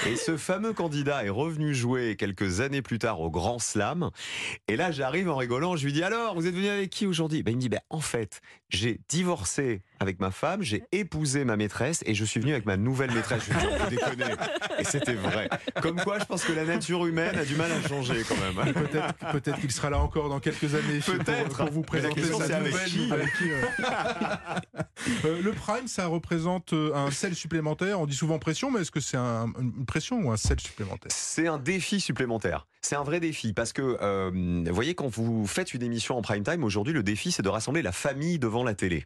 Et 0.07 0.15
ce 0.15 0.37
fameux 0.37 0.73
candidat 0.73 1.23
est 1.25 1.29
revenu 1.29 1.73
jouer 1.73 2.15
quelques 2.17 2.61
années 2.61 2.81
plus 2.81 2.99
tard 2.99 3.21
au 3.21 3.29
Grand 3.29 3.59
Slam. 3.59 4.09
Et 4.71 4.77
là, 4.77 4.89
j'arrive 4.89 5.29
en 5.29 5.35
rigolant, 5.35 5.75
je 5.75 5.83
lui 5.83 5.91
dis 5.91 6.01
alors, 6.01 6.33
vous 6.33 6.47
êtes 6.47 6.55
venu 6.55 6.69
avec 6.69 6.89
qui 6.89 7.05
aujourd'hui? 7.05 7.43
Ben, 7.43 7.51
Il 7.51 7.57
me 7.57 7.59
dit, 7.59 7.67
ben, 7.67 7.81
en 7.89 7.99
fait, 7.99 8.39
j'ai 8.69 9.01
divorcé 9.09 9.81
avec 10.01 10.19
ma 10.19 10.31
femme, 10.31 10.61
j'ai 10.63 10.83
épousé 10.91 11.45
ma 11.45 11.57
maîtresse 11.57 12.03
et 12.05 12.13
je 12.15 12.25
suis 12.25 12.39
venu 12.39 12.51
avec 12.53 12.65
ma 12.65 12.77
nouvelle 12.77 13.11
maîtresse. 13.11 13.43
Je 13.47 13.83
peut 13.83 13.89
déconner. 13.89 14.33
Et 14.79 14.83
c'était 14.83 15.13
vrai. 15.13 15.49
Comme 15.81 16.01
quoi, 16.01 16.19
je 16.19 16.25
pense 16.25 16.43
que 16.43 16.53
la 16.53 16.65
nature 16.65 17.05
humaine 17.05 17.37
a 17.37 17.45
du 17.45 17.55
mal 17.55 17.71
à 17.71 17.87
changer 17.87 18.23
quand 18.27 18.35
même. 18.37 18.73
Peut-être 18.73 19.13
peut-être 19.31 19.59
qu'il 19.59 19.71
sera 19.71 19.89
là 19.89 19.99
encore 19.99 20.29
dans 20.29 20.39
quelques 20.39 20.73
années 20.75 20.99
pour, 21.05 21.13
Peut-être. 21.15 21.57
pour 21.57 21.71
vous 21.71 21.85
Mais 21.93 22.01
la 22.01 22.09
présenter 22.09 22.47
sa 22.47 22.57
avec 22.57 22.71
nouvelle. 22.73 22.89
qui 22.89 23.11
avec 23.11 23.33
qui, 23.37 23.51
euh. 23.51 23.61
Euh, 25.25 25.41
le 25.41 25.51
prime, 25.51 25.87
ça 25.87 26.05
représente 26.05 26.73
euh, 26.73 26.93
un 26.93 27.09
sel 27.09 27.33
supplémentaire. 27.35 27.99
On 27.99 28.05
dit 28.05 28.15
souvent 28.15 28.37
pression, 28.37 28.69
mais 28.69 28.81
est-ce 28.81 28.91
que 28.91 28.99
c'est 28.99 29.17
un- 29.17 29.51
une 29.59 29.85
pression 29.85 30.19
ou 30.19 30.31
un 30.31 30.37
sel 30.37 30.59
supplémentaire? 30.59 31.11
C'est 31.11 31.47
un 31.47 31.57
défi 31.57 31.99
supplémentaire. 31.99 32.67
C'est 32.83 32.95
un 32.95 33.03
vrai 33.03 33.19
défi 33.19 33.53
parce 33.53 33.73
que, 33.73 33.97
euh, 34.01 34.29
vous 34.65 34.73
voyez, 34.75 34.93
quand 34.93 35.07
vous 35.07 35.47
faites 35.47 35.73
une 35.73 35.81
émission 35.83 36.17
en 36.17 36.21
prime 36.21 36.43
time, 36.43 36.63
aujourd'hui, 36.63 36.93
le 36.93 37.01
défi, 37.03 37.31
c'est 37.31 37.41
de 37.43 37.49
rassembler 37.49 37.81
la 37.81 37.91
famille 37.91 38.37
devant 38.39 38.63
la 38.63 38.73
télé. 38.75 39.05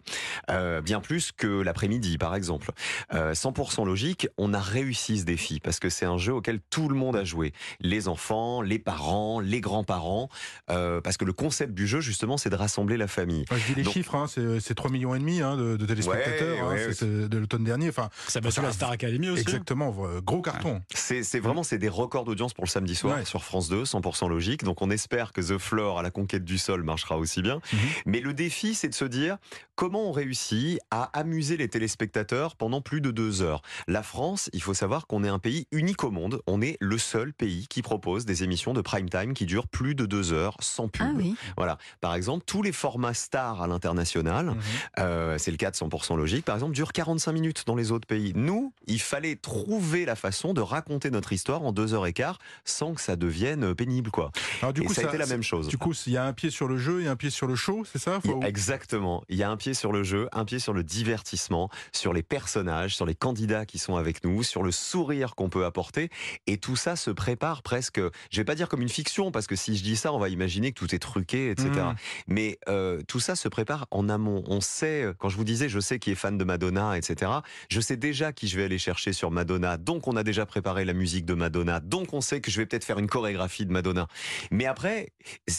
Euh, 0.50 0.82
bien 0.86 1.02
plus 1.02 1.32
que 1.36 1.48
l'après-midi, 1.62 2.18
par 2.18 2.36
exemple. 2.36 2.72
Euh, 3.14 3.34
100% 3.34 3.86
logique, 3.86 4.28
on 4.38 4.54
a 4.54 4.60
réussi 4.60 5.20
ce 5.20 5.26
défi 5.26 5.60
parce 5.60 5.80
que 5.80 5.90
c'est 5.90 6.06
un 6.06 6.18
jeu 6.18 6.34
auquel 6.34 6.60
tout 6.70 6.88
le 6.88 6.96
monde 6.96 7.16
a 7.18 7.24
joué. 7.26 7.52
Les 7.82 8.08
enfants, 8.08 8.62
les 8.62 8.80
parents, 8.80 9.40
les 9.40 9.60
grands-parents. 9.62 10.30
euh, 10.70 11.02
parce 11.02 11.18
que 11.18 11.26
le 11.26 11.34
concept 11.34 11.74
du 11.74 11.88
jeu, 11.88 12.00
justement, 12.00 12.38
c'est 12.38 12.50
de 12.50 12.56
rassembler 12.56 12.98
la 12.98 13.08
famille. 13.08 13.44
Enfin, 13.50 13.60
Je 13.60 13.68
dis 13.68 13.76
les 13.76 13.84
Donc- 13.84 13.94
chiffres, 13.94 14.16
hein, 14.16 14.28
c'est 14.28 14.60
c'est 14.60 14.76
3 14.76 14.90
millions 14.92 15.14
et 15.16 15.20
demi 15.20 15.42
hein, 15.42 15.58
de, 15.58 15.76
de 15.76 15.86
téléspectateurs 15.86 16.68
Ouais, 16.70 16.88
hein, 17.02 17.28
de 17.28 17.38
l'automne 17.38 17.64
dernier. 17.64 17.90
Enfin, 17.90 18.10
Ça 18.28 18.40
bat 18.42 18.52
Ça- 18.52 18.62
la 18.62 18.72
Star 18.72 18.92
Academy 18.92 19.30
aussi. 19.30 19.42
exactement, 19.42 19.96
euh, 20.06 20.22
gros 20.22 20.42
carton. 20.42 20.82
C'est 20.94 21.24
c'est 21.24 21.40
vraiment 21.40 21.64
c'est 21.64 21.78
des 21.78 21.90
records 21.90 22.26
d'audience 22.26 22.54
pour 22.54 22.64
le 22.66 22.70
samedi 22.70 22.96
soir 22.96 23.18
Ouais. 23.18 23.26
sur 23.26 23.44
France 23.44 23.70
2, 23.70 23.84
100% 23.86 24.28
logique. 24.30 24.64
Donc 24.64 24.82
on 24.82 24.90
espère 24.92 25.34
que 25.34 25.42
The 25.42 25.58
Floor 25.58 26.00
à 26.00 26.04
la 26.04 26.12
conquête 26.12 26.46
du 26.46 26.58
sol 26.58 26.84
marchera 26.84 27.18
aussi 27.18 27.42
bien. 27.42 27.56
Mhm. 27.74 27.80
Mais 28.06 28.20
le 28.22 28.34
défi, 28.34 28.76
c'est 28.76 28.90
de 28.90 28.94
se 28.96 29.06
dire 29.06 29.38
comment 29.76 30.10
on 30.10 30.12
réussit 30.12 30.75
à 30.92 31.04
amuser 31.18 31.58
les 31.58 31.68
téléspectateurs 31.68 32.56
pendant 32.56 32.82
plus 32.82 33.02
de 33.02 33.12
deux 33.12 33.42
heures. 33.42 33.62
La 33.88 34.04
France, 34.04 34.50
il 34.54 34.62
faut 34.62 34.74
savoir 34.74 35.08
qu'on 35.08 35.24
est 35.24 35.30
un 35.30 35.40
pays 35.40 35.68
unique 35.72 36.04
au 36.04 36.12
monde. 36.12 36.42
On 36.48 36.62
est 36.62 36.78
le 36.82 36.98
seul 36.98 37.34
pays 37.34 37.68
qui 37.70 37.82
propose 37.82 38.26
des 38.26 38.44
émissions 38.44 38.74
de 38.74 38.82
prime 38.82 39.10
time 39.10 39.34
qui 39.34 39.46
durent 39.46 39.68
plus 39.68 39.96
de 39.96 40.06
deux 40.06 40.34
heures 40.34 40.58
sans 40.60 40.88
pub. 40.88 41.08
Ah 41.10 41.14
oui. 41.16 41.36
Voilà. 41.58 41.78
Par 42.02 42.16
exemple, 42.16 42.44
tous 42.46 42.62
les 42.62 42.72
formats 42.72 43.14
stars 43.14 43.62
à 43.62 43.68
l'international, 43.68 44.48
Mhm. 44.48 44.58
euh, 45.00 45.38
c'est 45.38 45.52
le 45.52 45.58
cas 45.58 45.72
de 45.72 45.76
100% 45.76 46.16
logique, 46.16 46.46
par 46.46 46.56
exemple, 46.56 46.74
dure 46.74 46.92
45 46.92 47.32
minutes 47.32 47.64
dans 47.66 47.76
les 47.76 47.92
autres 47.92 48.08
pays. 48.08 48.34
Nous, 48.36 48.74
il 48.88 49.00
fallait 49.02 49.36
trouver 49.36 50.06
la 50.06 50.16
façon 50.16 50.54
de 50.54 50.62
raconter 50.62 51.10
notre 51.12 51.34
histoire 51.34 51.62
en 51.64 51.72
deux 51.72 51.94
heures 51.94 52.06
et 52.08 52.14
quart 52.14 52.40
sans 52.64 52.94
que 52.94 53.02
ça 53.02 53.16
devienne 53.16 53.74
pénible, 53.76 54.12
quoi. 54.12 54.32
Alors 54.62 54.74
du 54.74 54.82
et 54.82 54.86
coup, 54.86 54.94
ça, 54.94 55.02
a 55.02 55.06
été 55.06 55.18
la 55.18 55.26
même 55.28 55.44
chose. 55.44 55.68
Du 55.68 55.78
coup, 55.78 55.94
il 56.08 56.14
y 56.14 56.18
a 56.18 56.26
un 56.26 56.34
pied 56.34 56.50
sur 56.50 56.68
le 56.68 56.78
jeu 56.78 57.02
et 57.02 57.08
un 57.08 57.16
pied 57.16 57.30
sur 57.30 57.48
le 57.48 57.56
show, 57.56 57.84
c'est 57.86 58.00
ça? 58.00 58.20
Faut- 58.22 58.42
Exactement. 58.44 59.24
Il 59.30 59.38
y 59.38 59.44
a 59.44 59.50
un 59.50 59.58
pied 59.58 59.74
sur 59.74 59.92
le 59.92 60.04
jeu, 60.04 60.28
un 60.32 60.46
pied 60.46 60.60
sur 60.60 60.65
le 60.74 60.84
divertissement, 60.84 61.70
sur 61.92 62.14
les 62.14 62.24
personnages, 62.24 62.96
sur 62.96 63.06
les 63.06 63.16
candidats 63.16 63.66
qui 63.66 63.78
sont 63.78 63.96
avec 63.96 64.24
nous, 64.24 64.44
sur 64.44 64.64
le 64.64 64.72
sourire 64.72 65.36
qu'on 65.36 65.50
peut 65.50 65.66
apporter. 65.66 66.10
Et 66.48 66.58
tout 66.58 66.76
ça 66.76 66.96
se 66.96 67.12
prépare 67.12 67.62
presque, 67.62 68.00
je 68.32 68.38
vais 68.38 68.46
pas 68.46 68.56
dire 68.56 68.70
comme 68.70 68.82
une 68.82 68.90
fiction, 68.90 69.32
parce 69.32 69.48
que 69.48 69.56
si 69.56 69.78
je 69.78 69.84
dis 69.84 69.96
ça, 69.96 70.14
on 70.14 70.20
va 70.20 70.30
imaginer 70.30 70.72
que 70.72 70.80
tout 70.80 70.94
est 70.94 71.00
truqué, 71.00 71.50
etc. 71.50 71.70
Mhm. 71.70 71.96
Mais 72.28 72.60
euh, 72.68 73.02
tout 73.08 73.20
ça 73.20 73.36
se 73.36 73.48
prépare 73.48 73.88
en 73.92 74.10
amont. 74.10 74.44
On 74.48 74.62
sait, 74.62 75.04
euh, 75.04 75.14
quand 75.18 75.30
je 75.30 75.38
vous 75.38 75.44
disais, 75.44 75.70
je 75.70 75.80
sais 75.80 76.00
qui 76.00 76.12
est 76.12 76.16
fan 76.16 76.38
de 76.38 76.44
Madonna, 76.44 76.98
etc. 76.98 77.32
Je 77.70 77.82
sais 77.82 77.98
déjà 77.98 78.34
qui 78.34 78.48
je 78.48 78.58
vais 78.58 78.66
aller 78.66 78.78
chercher 78.78 79.14
sur 79.14 79.32
Madonna. 79.32 79.78
Donc 79.78 80.08
on 80.08 80.16
a 80.16 80.24
déjà 80.24 80.46
préparé 80.46 80.86
la 80.86 80.94
musique 80.94 81.26
de 81.26 81.34
Madonna. 81.34 81.80
Donc 81.80 82.14
on 82.14 82.22
sait 82.22 82.42
que 82.42 82.52
je 82.52 82.58
vais 82.58 82.66
peut-être 82.66 82.86
faire 82.86 83.00
une 83.00 83.08
chorégraphie 83.08 83.66
de 83.66 83.72
Madonna. 83.72 84.08
Mais 84.52 84.66
après, 84.66 85.10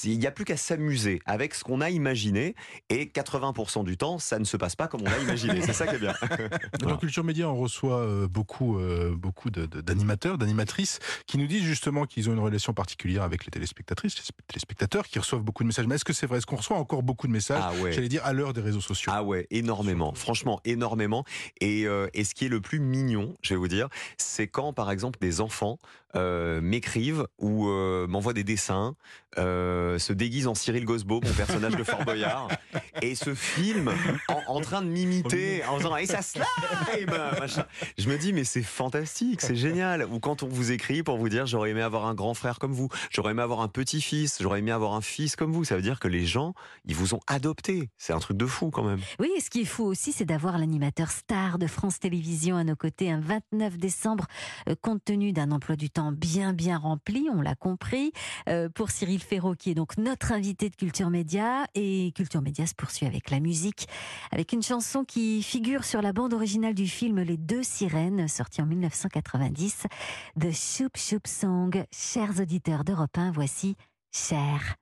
il 0.05 0.19
n'y 0.19 0.27
a 0.27 0.31
plus 0.31 0.45
qu'à 0.45 0.57
s'amuser 0.57 1.21
avec 1.27 1.55
ce 1.55 1.65
qu'on 1.65 1.81
a 1.81 1.91
imaginé. 1.91 2.55
Et 2.89 3.07
80% 3.07 3.85
du 3.85 3.97
temps, 3.97 4.19
ça 4.19 4.39
ne 4.39 4.45
se 4.45 4.57
passe 4.57 4.77
pas 4.77 4.89
comme 4.89 4.96
on 5.01 5.05
l'a 5.05 5.19
imaginé. 5.19 5.61
C'est 5.63 5.73
ça 5.73 5.87
qui 5.87 5.97
est 5.97 5.99
bien. 5.99 6.15
Dans 6.81 6.97
Culture 6.97 7.25
Média, 7.25 7.49
on 7.49 7.57
reçoit 7.57 8.01
euh, 8.01 8.29
beaucoup, 8.29 8.79
euh, 8.79 9.15
beaucoup 9.17 9.51
d'animateurs, 9.51 10.39
d'animatrices 10.39 10.99
qui 11.27 11.39
nous 11.39 11.47
disent 11.47 11.65
justement 11.65 12.07
qu'ils 12.07 12.29
ont 12.29 12.33
une 12.33 12.39
relation 12.39 12.73
particulière 12.73 13.23
avec 13.23 13.45
les 13.45 13.51
téléspectatrices, 13.51 14.17
les 14.17 14.45
téléspectateurs, 14.47 15.07
qui 15.07 15.19
reçoivent 15.19 15.43
beaucoup 15.43 15.63
de 15.63 15.69
messages. 15.69 15.87
Mais 15.87 15.97
est-ce 15.97 16.05
que 16.05 16.13
c'est 16.13 16.27
vrai? 16.27 16.39
Est-ce 16.39 16.47
qu'on 16.47 16.57
reçoit 16.57 16.79
encore 16.79 17.03
beaucoup 17.03 17.27
de 17.27 17.33
messages? 17.33 17.63
Ah 17.63 17.73
ouais. 17.83 17.93
J'allais 17.93 18.09
dire 18.09 18.25
à 18.25 18.33
l'heure 18.33 18.53
des 18.53 18.61
réseaux 18.61 18.81
sociaux. 18.81 19.13
Ah 19.15 19.23
ouais, 19.23 19.47
énormément. 19.51 20.15
Franchement, 20.15 20.61
énormément. 20.65 21.25
Et, 21.61 21.87
euh, 21.87 22.09
et 22.15 22.25
ce 22.25 22.35
qui 22.35 22.47
est 22.47 22.51
le 22.51 22.61
plus 22.61 22.81
mignon, 22.81 23.35
je 23.43 23.55
vais 23.55 23.59
vous 23.59 23.69
dire, 23.69 23.89
c'est 24.19 24.49
quand, 24.49 24.73
par 24.73 24.91
exemple, 24.91 25.19
des 25.21 25.41
enfants 25.41 25.79
euh, 26.17 26.61
m'écrivent 26.61 27.27
ou 27.39 27.69
euh, 27.69 28.07
m'envoient 28.07 28.33
des 28.33 28.45
dessins, 28.45 28.95
euh, 29.39 29.99
se 29.99 30.13
déguisent 30.13 30.47
en 30.47 30.55
Cyril 30.55 30.85
Gosbo, 30.85 31.21
mon 31.23 31.33
personnage 31.33 31.77
de 31.77 31.85
Fort 31.85 32.05
Boyard, 32.05 32.49
et 33.03 33.15
se 33.15 33.35
filment 33.35 33.93
en, 34.29 34.55
en 34.57 34.61
train 34.61 34.83
de 34.83 34.89
m'imiter, 34.89 35.63
en 35.65 35.79
faisant 35.79 35.97
et 35.97 36.07
ça 36.07 36.23
slime, 36.23 36.45
machin. 37.39 37.67
Je 37.99 38.09
me 38.09 38.17
dis 38.17 38.33
mais 38.33 38.45
c'est 38.45 38.63
fantastique, 38.63 39.41
c'est 39.41 39.57
génial. 39.57 40.07
Ou 40.11 40.21
quand 40.21 40.43
on 40.43 40.49
vous 40.49 40.73
écrit 40.73 41.03
pour 41.03 41.19
vous 41.19 41.29
dire 41.29 41.47
j'aurais 41.47 41.71
aimé 41.71 41.83
avoir 41.83 42.07
un 42.07 42.15
grand 42.15 42.35
frère 42.35 42.59
comme 42.59 42.73
vous, 42.73 42.89
j'aurais 43.11 43.33
aimé 43.33 43.43
avoir 43.43 43.61
un 43.61 43.69
petit-fils, 43.69 44.39
j'aurais 44.41 44.61
aimé 44.61 44.73
avoir 44.73 44.95
un 44.95 45.03
fils 45.03 45.37
comme 45.37 45.53
vous. 45.53 45.65
Ça 45.65 45.77
veut 45.77 45.83
dire 45.83 46.01
que 46.01 46.09
les 46.09 46.27
gens, 46.27 46.55
ils 46.85 46.95
vous 46.95 47.15
ont 47.15 47.21
adopté. 47.27 47.91
C'est 47.99 48.13
un 48.13 48.21
truc 48.21 48.37
de 48.37 48.47
fou 48.47 48.71
quand 48.71 48.85
même. 48.85 49.01
Oui, 49.19 49.31
et 49.37 49.41
ce 49.41 49.51
qui 49.51 49.63
est 49.63 49.67
fou 49.67 49.85
aussi, 49.85 50.13
c'est 50.13 50.25
d'avoir 50.25 50.59
l'animateur 50.59 51.11
star 51.11 51.59
de 51.59 51.67
France 51.67 51.99
Télévisions 52.01 52.57
à 52.57 52.65
nos 52.65 52.77
côtés 52.77 53.11
un 53.11 53.21
29 53.21 53.77
décembre, 53.79 54.27
euh, 54.69 54.75
compte 54.81 55.05
tenu 55.05 55.33
d'un 55.33 55.51
emploi 55.51 55.77
du 55.77 55.91
temps 55.91 56.06
bien 56.13 56.53
bien 56.53 56.79
rempli, 56.79 57.29
on 57.33 57.41
l'a 57.41 57.55
compris, 57.55 58.13
euh, 58.49 58.69
pour 58.69 58.91
Cyril 58.91 59.21
Ferraud, 59.21 59.55
qui 59.55 59.71
est 59.71 59.75
donc 59.75 59.99
notre 59.99 60.33
invité 60.33 60.71
de 60.71 60.77
Culture 60.77 61.11
Média. 61.11 61.67
Et 61.75 62.13
Culture 62.15 62.43
Média 62.43 62.67
se 62.67 62.75
poursuit 62.75 63.07
avec 63.07 63.31
la 63.31 63.41
musique, 63.41 63.89
avec 64.33 64.53
une 64.53 64.63
chanson 64.63 65.05
qui 65.05 65.43
figure 65.43 65.85
sur 65.85 66.03
la 66.03 66.13
bande 66.13 66.35
originale 66.35 66.75
du 66.75 66.87
film 66.87 67.21
Les 67.21 67.37
Deux 67.37 67.63
Sirènes, 67.63 68.29
sorti 68.29 68.63
en 68.63 68.67
1990, 68.67 69.87
The 70.41 70.53
Shoop 70.53 70.97
Shoop 70.97 71.27
Song. 71.27 71.85
Chers 71.93 72.41
auditeurs 72.41 72.85
d'Europe 72.85 73.17
1, 73.17 73.31
voici 73.33 73.77
Cher. 74.13 74.77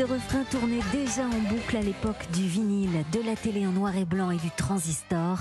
Ce 0.00 0.04
refrain 0.06 0.44
tournait 0.44 0.80
déjà 0.92 1.26
en 1.26 1.54
boucle 1.54 1.76
à 1.76 1.82
l'époque 1.82 2.26
du 2.32 2.46
vinyle, 2.46 3.04
de 3.12 3.20
la 3.20 3.36
télé 3.36 3.66
en 3.66 3.72
noir 3.72 3.94
et 3.98 4.06
blanc 4.06 4.30
et 4.30 4.38
du 4.38 4.50
transistor. 4.50 5.40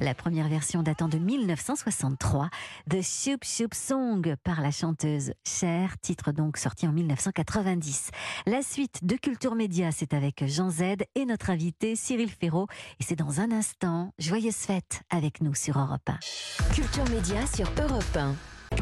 La 0.00 0.16
première 0.16 0.48
version 0.48 0.82
datant 0.82 1.06
de 1.06 1.16
1963, 1.18 2.50
The 2.90 3.02
Shoop 3.02 3.44
Shoop 3.44 3.72
Song 3.72 4.34
par 4.42 4.62
la 4.62 4.72
chanteuse 4.72 5.32
Cher, 5.46 5.94
titre 6.00 6.32
donc 6.32 6.56
sorti 6.56 6.88
en 6.88 6.92
1990. 6.92 8.10
La 8.46 8.62
suite 8.62 9.04
de 9.04 9.14
Culture 9.14 9.54
Média, 9.54 9.92
c'est 9.92 10.12
avec 10.12 10.44
Jean 10.44 10.70
Z 10.70 11.04
et 11.14 11.24
notre 11.24 11.50
invité 11.50 11.94
Cyril 11.94 12.30
Ferraud. 12.30 12.66
Et 12.98 13.04
c'est 13.04 13.14
dans 13.14 13.40
un 13.40 13.52
instant. 13.52 14.12
Joyeuse 14.18 14.56
fête 14.56 15.02
avec 15.10 15.40
nous 15.40 15.54
sur 15.54 15.78
Europe 15.78 16.08
1. 16.08 16.74
Culture 16.74 17.08
Média 17.10 17.46
sur 17.46 17.70
Europe 17.80 18.16
1. 18.16 18.34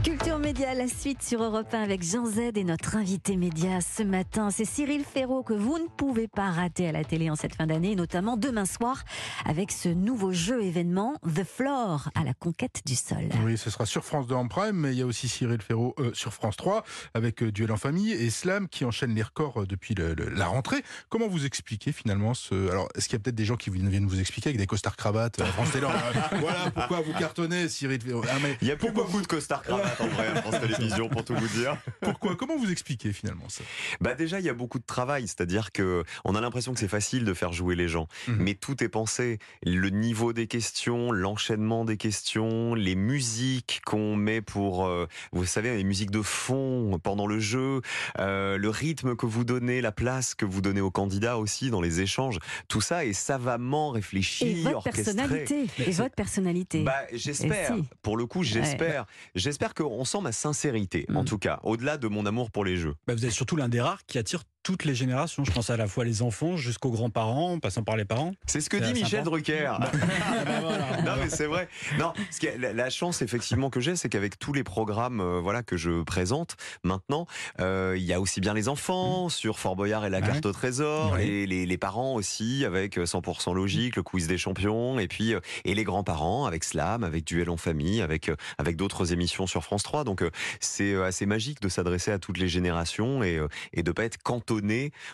Culture 0.04 0.38
Média, 0.38 0.74
la 0.74 0.86
suite 0.86 1.22
sur 1.22 1.42
Europe 1.42 1.72
1 1.72 1.82
avec 1.82 2.02
Jean 2.02 2.24
Z 2.26 2.38
et 2.56 2.64
notre 2.64 2.96
invité 2.96 3.36
média 3.36 3.80
ce 3.80 4.02
matin, 4.02 4.50
c'est 4.50 4.66
Cyril 4.66 5.02
Ferraud 5.02 5.42
que 5.42 5.54
vous 5.54 5.78
ne 5.78 5.86
pouvez 5.86 6.28
pas 6.28 6.50
rater 6.50 6.86
à 6.88 6.92
la 6.92 7.04
télé 7.04 7.30
en 7.30 7.36
cette 7.36 7.54
fin 7.54 7.66
d'année, 7.66 7.96
notamment 7.96 8.36
demain 8.36 8.66
soir 8.66 9.02
avec 9.46 9.72
ce 9.72 9.88
nouveau 9.88 10.30
jeu 10.32 10.62
événement 10.62 11.14
The 11.26 11.42
Floor 11.42 12.10
à 12.14 12.22
la 12.22 12.34
conquête 12.34 12.82
du 12.84 12.96
sol. 12.96 13.28
Oui, 13.44 13.56
ce 13.56 13.70
sera 13.70 13.86
sur 13.86 14.04
France 14.04 14.26
2 14.26 14.34
en 14.34 14.46
prime, 14.46 14.76
mais 14.76 14.92
il 14.92 14.98
y 14.98 15.02
a 15.02 15.06
aussi 15.06 15.26
Cyril 15.26 15.62
Ferraud 15.62 15.94
euh, 15.98 16.12
sur 16.12 16.34
France 16.34 16.56
3 16.56 16.84
avec 17.14 17.42
euh, 17.42 17.50
Duel 17.50 17.72
en 17.72 17.78
famille 17.78 18.12
et 18.12 18.28
Slam 18.28 18.68
qui 18.68 18.84
enchaîne 18.84 19.14
les 19.14 19.22
records 19.22 19.62
euh, 19.62 19.66
depuis 19.66 19.94
le, 19.94 20.12
le, 20.14 20.28
la 20.28 20.46
rentrée. 20.46 20.82
Comment 21.08 21.28
vous 21.28 21.46
expliquez 21.46 21.92
finalement 21.92 22.34
ce 22.34 22.70
Alors, 22.70 22.88
est-ce 22.94 23.08
qu'il 23.08 23.14
y 23.14 23.20
a 23.20 23.22
peut-être 23.22 23.34
des 23.34 23.46
gens 23.46 23.56
qui 23.56 23.70
viennent 23.70 24.06
vous 24.06 24.20
expliquer 24.20 24.50
avec 24.50 24.58
des 24.58 24.66
costards 24.66 24.96
cravates 24.96 25.42
France 25.42 25.72
Télé 25.72 25.86
Voilà 26.40 26.70
pourquoi 26.70 27.00
vous 27.00 27.14
cartonnez, 27.14 27.68
Cyril 27.68 28.02
Ferraud? 28.02 28.24
Ah, 28.30 28.36
mais 28.42 28.58
il 28.60 28.68
y 28.68 28.70
a 28.70 28.76
plus 28.76 28.92
beaucoup 28.92 29.20
de 29.22 29.26
costards 29.26 29.62
cravates 29.62 29.77
en 30.00 30.06
vrai 30.08 30.26
à 30.28 30.42
France 30.42 30.60
Télévisions 30.60 31.08
pour 31.08 31.24
tout 31.24 31.34
vous 31.34 31.48
dire. 31.48 31.76
Pourquoi? 32.00 32.36
Comment 32.36 32.56
vous 32.56 32.70
expliquez 32.70 33.12
finalement 33.12 33.48
ça? 33.48 33.62
Bah 34.00 34.14
déjà 34.14 34.40
il 34.40 34.46
y 34.46 34.48
a 34.48 34.54
beaucoup 34.54 34.78
de 34.78 34.86
travail, 34.86 35.22
c'est-à-dire 35.26 35.72
que 35.72 36.04
on 36.24 36.34
a 36.34 36.40
l'impression 36.40 36.72
que 36.72 36.80
c'est 36.80 36.88
facile 36.88 37.24
de 37.24 37.34
faire 37.34 37.52
jouer 37.52 37.76
les 37.76 37.88
gens, 37.88 38.08
mmh. 38.26 38.32
mais 38.38 38.54
tout 38.54 38.82
est 38.82 38.88
pensé. 38.88 39.38
Le 39.62 39.90
niveau 39.90 40.32
des 40.32 40.46
questions, 40.46 41.12
l'enchaînement 41.12 41.84
des 41.84 41.96
questions, 41.96 42.74
les 42.74 42.94
musiques 42.94 43.80
qu'on 43.84 44.16
met 44.16 44.40
pour, 44.40 44.86
euh, 44.86 45.06
vous 45.32 45.44
savez, 45.44 45.76
les 45.76 45.84
musiques 45.84 46.10
de 46.10 46.22
fond 46.22 46.98
pendant 47.02 47.26
le 47.26 47.40
jeu, 47.40 47.80
euh, 48.18 48.58
le 48.58 48.70
rythme 48.70 49.16
que 49.16 49.26
vous 49.26 49.44
donnez, 49.44 49.80
la 49.80 49.92
place 49.92 50.34
que 50.34 50.44
vous 50.44 50.60
donnez 50.60 50.80
aux 50.80 50.90
candidats 50.90 51.38
aussi 51.38 51.70
dans 51.70 51.80
les 51.80 52.00
échanges, 52.00 52.38
tout 52.68 52.80
ça 52.80 53.04
est 53.04 53.12
savamment 53.12 53.90
réfléchi, 53.90 54.48
et 54.48 54.62
votre 54.62 54.76
orchestré. 54.76 55.04
Personnalité. 55.04 55.66
Et 55.78 55.90
votre 55.92 56.14
personnalité. 56.14 56.82
Bah, 56.82 57.02
j'espère. 57.12 57.74
Si. 57.76 57.84
Pour 58.02 58.16
le 58.16 58.26
coup, 58.26 58.42
j'espère. 58.42 59.02
Ouais. 59.02 59.06
J'espère 59.34 59.67
qu'on 59.74 60.04
sent 60.04 60.20
ma 60.20 60.32
sincérité, 60.32 61.06
mmh. 61.08 61.16
en 61.16 61.24
tout 61.24 61.38
cas, 61.38 61.60
au-delà 61.62 61.98
de 61.98 62.08
mon 62.08 62.26
amour 62.26 62.50
pour 62.50 62.64
les 62.64 62.76
jeux. 62.76 62.94
Bah 63.06 63.14
vous 63.14 63.24
êtes 63.24 63.32
surtout 63.32 63.56
l'un 63.56 63.68
des 63.68 63.80
rares 63.80 64.04
qui 64.06 64.18
attire 64.18 64.42
toutes 64.68 64.84
les 64.84 64.94
générations. 64.94 65.44
Je 65.46 65.50
pense 65.50 65.70
à 65.70 65.78
la 65.78 65.86
fois 65.86 66.04
les 66.04 66.20
enfants 66.20 66.58
jusqu'aux 66.58 66.90
grands-parents, 66.90 67.54
en 67.54 67.58
passant 67.58 67.84
par 67.84 67.96
les 67.96 68.04
parents. 68.04 68.34
C'est 68.46 68.60
ce 68.60 68.68
que 68.68 68.76
dit 68.76 68.92
Michel 68.92 69.24
Drucker. 69.24 69.72
ben 70.44 70.60
voilà, 70.60 71.00
non 71.06 71.12
mais 71.18 71.30
c'est 71.30 71.46
vrai. 71.46 71.70
Non, 71.98 72.12
ce 72.30 72.38
qui 72.38 72.48
est, 72.48 72.58
la, 72.58 72.74
la, 72.74 72.90
chance 72.90 73.22
effectivement 73.22 73.70
que 73.70 73.80
j'ai, 73.80 73.96
c'est 73.96 74.10
qu'avec 74.10 74.38
tous 74.38 74.52
les 74.52 74.64
programmes 74.64 75.22
euh, 75.22 75.40
voilà 75.42 75.62
que 75.62 75.78
je 75.78 76.02
présente 76.02 76.56
maintenant, 76.84 77.26
euh, 77.62 77.94
il 77.96 78.02
y 78.02 78.12
a 78.12 78.20
aussi 78.20 78.42
bien 78.42 78.52
les 78.52 78.68
enfants 78.68 79.28
mmh. 79.28 79.30
sur 79.30 79.58
Fort 79.58 79.74
Boyard 79.74 80.04
et 80.04 80.10
la 80.10 80.20
carte 80.20 80.44
ouais. 80.44 80.50
au 80.50 80.52
trésor, 80.52 81.12
ouais. 81.12 81.26
et 81.26 81.46
les, 81.46 81.64
les, 81.64 81.78
parents 81.78 82.14
aussi 82.14 82.66
avec 82.66 82.98
100% 82.98 83.54
logique, 83.54 83.96
le 83.96 84.02
quiz 84.02 84.26
des 84.26 84.36
champions, 84.36 84.98
et 84.98 85.08
puis 85.08 85.32
euh, 85.32 85.40
et 85.64 85.74
les 85.74 85.84
grands-parents 85.84 86.44
avec 86.44 86.62
Slam, 86.62 87.04
avec 87.04 87.24
Duel 87.24 87.48
en 87.48 87.56
famille, 87.56 88.02
avec 88.02 88.30
avec 88.58 88.76
d'autres 88.76 89.14
émissions 89.14 89.46
sur 89.46 89.64
France 89.64 89.82
3. 89.82 90.04
Donc 90.04 90.22
c'est 90.60 90.94
assez 90.94 91.24
magique 91.24 91.62
de 91.62 91.70
s'adresser 91.70 92.10
à 92.10 92.18
toutes 92.18 92.36
les 92.36 92.48
générations 92.48 93.22
et 93.22 93.40
et 93.72 93.82
de 93.82 93.92
pas 93.92 94.04
être 94.04 94.18
cantonné 94.22 94.57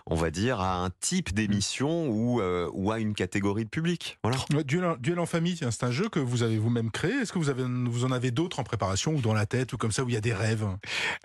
on 0.07 0.15
va 0.15 0.31
dire, 0.31 0.61
à 0.61 0.85
un 0.85 0.91
type 1.01 1.35
d'émission 1.35 2.09
ou, 2.09 2.41
euh, 2.41 2.69
ou 2.73 2.91
à 2.93 2.99
une 2.99 3.15
catégorie 3.15 3.65
de 3.65 3.71
public. 3.71 4.19
Voilà. 4.23 4.39
Duel, 4.65 4.97
Duel 5.01 5.19
en 5.19 5.27
famille, 5.27 5.57
c'est 5.57 5.85
un 5.85 5.91
jeu 5.91 6.09
que 6.09 6.21
vous 6.21 6.43
avez 6.43 6.59
vous-même 6.59 6.91
créé. 6.91 7.13
Est-ce 7.13 7.33
que 7.33 7.39
vous, 7.39 7.51
avez, 7.51 7.65
vous 7.65 8.05
en 8.05 8.13
avez 8.13 8.31
d'autres 8.31 8.61
en 8.61 8.65
préparation 8.65 9.15
ou 9.15 9.21
dans 9.21 9.35
la 9.35 9.47
tête 9.47 9.73
ou 9.73 9.77
comme 9.77 9.93
ça 9.93 10.05
où 10.05 10.09
il 10.09 10.15
y 10.15 10.19
a 10.19 10.21
des 10.21 10.35
rêves? 10.35 10.67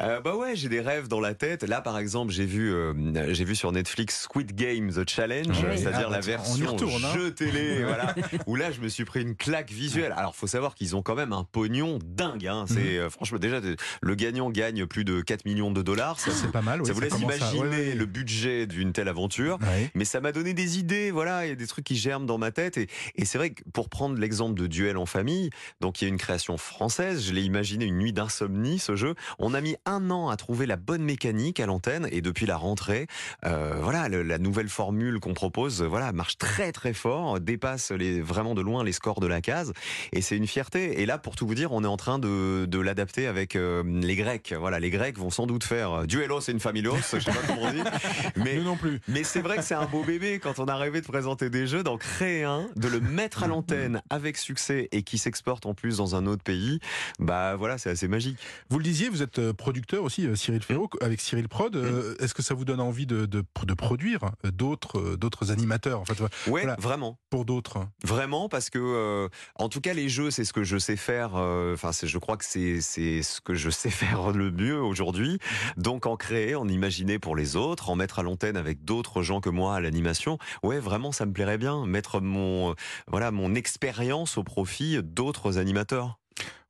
Euh, 0.02 0.20
Bah 0.22 0.36
ouais, 0.36 0.56
j'ai 0.56 0.70
des 0.70 0.82
rêves 0.82 1.08
dans 1.08 1.20
la 1.20 1.34
tête. 1.34 1.64
Là, 1.64 1.82
par 1.82 1.98
exemple, 1.98 2.32
j'ai 2.32 2.46
vu, 2.46 2.74
euh, 2.74 2.94
j'ai 3.34 3.46
vu 3.46 3.56
sur 3.56 3.72
Netflix 3.72 4.22
Squid 4.22 4.56
Game 4.56 4.92
The 4.92 5.08
Challenge, 5.10 5.48
oui. 5.48 5.78
c'est-à-dire 5.78 6.08
ah, 6.08 6.12
la 6.12 6.20
version 6.20 6.72
retourne, 6.72 7.04
hein. 7.04 7.14
jeu 7.14 7.32
télé, 7.32 7.84
voilà, 7.84 8.16
où 8.48 8.56
là, 8.56 8.72
je 8.72 8.82
me 8.82 8.88
suis 8.88 9.06
pris 9.06 9.22
une 9.22 9.36
claque 9.36 9.72
visuelle. 9.72 10.14
Alors, 10.16 10.36
faut 10.36 10.48
savoir 10.48 10.76
qu'ils 10.76 10.96
ont 10.96 11.02
quand 11.02 11.16
même 11.16 11.34
un 11.34 11.44
pognon 11.44 12.00
dingue. 12.04 12.48
Hein. 12.48 12.66
C'est 12.68 13.00
mmh. 13.00 13.10
franchement 13.10 13.40
déjà 13.40 13.60
le 14.02 14.16
gagnant 14.16 14.50
gagne 14.50 14.86
plus 14.86 15.06
de 15.06 15.22
4 15.22 15.46
millions 15.46 15.72
de 15.72 15.82
dollars. 15.82 16.20
Ça, 16.20 16.32
c'est 16.32 16.52
pas 16.52 16.62
mal. 16.62 16.86
Ça 16.86 16.94
vous 16.94 17.02
laisse 17.02 17.20
imaginer 17.20 17.62
ouais, 17.62 17.70
ouais. 17.70 17.96
le 17.96 18.06
budget 18.10 18.68
d'une 18.68 18.92
telle 18.92 19.08
aventure. 19.08 19.58
Ouais. 19.62 19.90
Mais 19.96 20.06
ça 20.06 20.20
m'a 20.20 20.32
donné 20.32 20.54
des 20.54 20.80
idées, 20.80 21.12
voilà, 21.12 21.46
il 21.46 21.50
y 21.50 21.52
a 21.52 21.56
des 21.56 21.68
trucs 21.68 21.86
qui 21.86 21.96
germent 21.96 22.26
dans 22.26 22.38
ma 22.38 22.52
tête. 22.52 22.78
Et, 22.78 22.88
et 23.16 23.26
c'est 23.26 23.38
vrai 23.38 23.52
que 23.52 23.64
pour 23.72 23.90
prendre 23.90 24.18
l'exemple 24.18 24.60
de 24.60 24.68
Duel 24.68 24.98
en 24.98 25.06
famille, 25.06 25.50
donc 25.80 26.02
il 26.02 26.06
y 26.06 26.08
a 26.08 26.10
une 26.10 26.18
création 26.18 26.58
française, 26.58 27.26
je 27.26 27.34
l'ai 27.34 27.44
imaginé 27.44 27.86
une 27.86 27.98
nuit 27.98 28.14
d'insomnie, 28.14 28.80
ce 28.80 28.96
jeu. 28.96 29.16
On 29.38 29.54
a 29.54 29.62
mis 29.62 29.76
un 29.86 30.10
an 30.12 30.30
à 30.30 30.38
trouver 30.38 30.66
la 30.66 30.76
bonne 30.76 31.04
mécanique 31.04 31.60
à 31.60 31.66
l'antenne 31.66 32.08
et 32.12 32.22
depuis 32.22 32.46
la 32.46 32.58
rentrée, 32.58 33.08
euh, 33.46 33.80
voilà, 33.82 34.10
le, 34.10 34.24
la 34.24 34.38
nouvelle 34.38 34.70
formule 34.70 35.20
qu'on 35.20 35.34
propose, 35.34 35.82
voilà, 35.82 36.12
marche 36.12 36.38
très 36.38 36.72
très 36.72 36.94
fort, 36.94 37.40
dépasse 37.40 37.92
les, 37.92 38.22
vraiment 38.22 38.56
de 38.56 38.62
loin 38.62 38.84
les 38.84 38.92
scores 38.92 39.20
de 39.20 39.28
la 39.28 39.42
case. 39.42 39.74
Et 40.12 40.22
c'est 40.22 40.38
une 40.38 40.48
fierté. 40.48 41.02
Et 41.02 41.06
là, 41.06 41.18
pour 41.18 41.36
tout 41.36 41.48
vous 41.48 41.56
dire, 41.56 41.72
on 41.72 41.84
est 41.84 41.88
en 41.88 41.98
train 41.98 42.20
de, 42.20 42.66
de 42.66 42.80
l'adapter 42.80 43.28
avec 43.28 43.56
euh, 43.56 43.84
les 43.86 44.16
Grecs. 44.16 44.54
Voilà, 44.58 44.80
les 44.80 44.90
Grecs 44.90 45.18
vont 45.18 45.30
sans 45.30 45.48
doute 45.48 45.64
faire 45.64 46.08
Duelos 46.08 46.42
et 46.50 46.54
Infamilos, 46.54 46.98
je 47.14 47.20
sais 47.20 47.32
pas 47.32 47.38
comment 47.48 47.64
on 47.64 47.72
dit. 47.72 47.82
Mais, 48.36 48.56
Nous 48.56 48.64
non 48.64 48.78
plus. 48.78 49.00
Mais 49.08 49.24
c'est 49.24 49.42
vrai 49.42 49.58
que 49.58 49.64
c'est 49.64 49.76
un 49.76 49.86
beau 49.86 50.04
bébé 50.04 50.40
quand 50.40 50.60
on 50.60 50.66
a 50.66 50.76
rêvé 50.76 51.02
de 51.02 51.06
présenter 51.06 51.50
des 51.50 51.68
jeux, 51.68 51.84
d'en 51.84 51.98
créer 51.98 52.44
un, 52.44 52.68
de 52.76 52.88
le 52.88 53.00
mettre 53.00 53.44
à 53.44 53.48
l'antenne 53.48 54.02
avec 54.10 54.38
succès 54.38 54.90
et 54.92 55.04
qui 55.04 55.18
s'exporte 55.18 55.66
en 55.66 55.74
plus 55.74 55.98
dans 55.98 56.16
un 56.16 56.26
autre 56.26 56.44
pays. 56.44 56.80
Bah 57.20 57.56
voilà, 57.56 57.78
c'est 57.78 57.90
assez 57.90 58.08
magique. 58.08 58.38
Vous 58.70 58.78
le 58.78 58.84
disiez, 58.84 59.10
vous 59.10 59.22
êtes 59.22 59.52
producteur 59.54 60.04
aussi, 60.04 60.28
Cyril 60.36 60.64
Ferraud, 60.64 60.90
avec 61.02 61.22
Cyril 61.22 61.48
Prod. 61.48 61.76
Euh, 61.76 62.16
Est-ce 62.20 62.34
que 62.34 62.42
ça 62.42 62.54
vous 62.54 62.66
donne 62.66 62.82
envie 62.82 63.06
de, 63.06 63.26
de, 63.26 63.44
de 63.64 63.74
produire 63.74 64.32
d'autres 64.44 65.16
d'autres 65.16 65.52
animateurs 65.52 66.02
en 66.02 66.06
fait 66.06 66.20
Ouais, 66.22 66.62
voilà, 66.62 66.76
vraiment. 66.80 67.18
Pour 67.30 67.46
d'autres. 67.46 67.86
Vraiment, 68.04 68.50
parce 68.50 68.70
que 68.70 68.80
euh, 68.80 69.30
en 69.56 69.70
tout 69.70 69.82
cas 69.82 69.94
les 69.94 70.10
jeux, 70.10 70.32
c'est 70.32 70.46
ce 70.46 70.54
que 70.54 70.64
je 70.64 70.78
sais 70.78 70.96
faire. 70.96 71.34
Enfin, 71.34 71.90
euh, 71.90 72.08
je 72.08 72.18
crois 72.18 72.38
que 72.38 72.46
c'est 72.46 72.82
c'est 72.82 73.22
ce 73.22 73.42
que 73.42 73.54
je 73.54 73.70
sais 73.70 73.90
faire 73.90 74.32
le 74.32 74.52
mieux 74.52 74.82
aujourd'hui. 74.82 75.40
Donc 75.78 76.06
en 76.06 76.16
créer, 76.16 76.56
en 76.56 76.68
imaginer 76.68 77.20
pour 77.20 77.36
les 77.36 77.56
autres, 77.56 77.79
en 77.88 77.96
mettre 77.96 78.20
à 78.20 78.24
l'antenne 78.24 78.58
avec 78.58 78.84
d'autres 78.84 79.22
gens 79.22 79.40
que 79.40 79.50
moi 79.50 79.76
à 79.76 79.80
l'animation. 79.80 80.38
Ouais, 80.64 80.80
vraiment, 80.80 81.12
ça 81.12 81.26
me 81.26 81.32
plairait 81.32 81.58
bien 81.58 81.86
mettre 81.86 82.20
mon 82.20 82.76
voilà 83.08 83.32
mon 83.32 83.56
expérience 83.56 84.38
au 84.38 84.44
profit 84.44 84.98
d'autres 85.04 85.58
animateurs. 85.58 86.20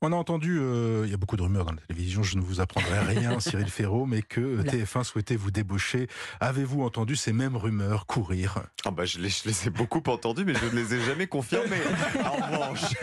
On 0.01 0.13
a 0.13 0.15
entendu, 0.15 0.59
euh, 0.61 1.03
il 1.05 1.11
y 1.11 1.13
a 1.13 1.17
beaucoup 1.17 1.35
de 1.35 1.41
rumeurs 1.41 1.65
dans 1.65 1.73
la 1.73 1.81
télévision, 1.81 2.23
je 2.23 2.37
ne 2.37 2.41
vous 2.41 2.61
apprendrai 2.61 2.99
rien, 2.99 3.37
Cyril 3.41 3.69
Ferraud, 3.69 4.05
mais 4.05 4.21
que 4.21 4.63
TF1 4.63 5.03
souhaitait 5.03 5.35
vous 5.35 5.51
débaucher. 5.51 6.07
Avez-vous 6.39 6.83
entendu 6.83 7.17
ces 7.17 7.33
mêmes 7.33 7.57
rumeurs 7.57 8.05
courir? 8.05 8.63
Ah 8.85 8.91
bah 8.91 9.03
je, 9.03 9.19
les, 9.19 9.27
je 9.27 9.49
les 9.49 9.67
ai 9.67 9.69
beaucoup 9.69 10.01
entendues, 10.07 10.45
mais 10.45 10.53
je 10.53 10.65
ne 10.67 10.81
les 10.81 10.95
ai 10.95 11.01
jamais 11.01 11.27
confirmées. 11.27 11.81
en 12.23 12.31
revanche. 12.31 12.95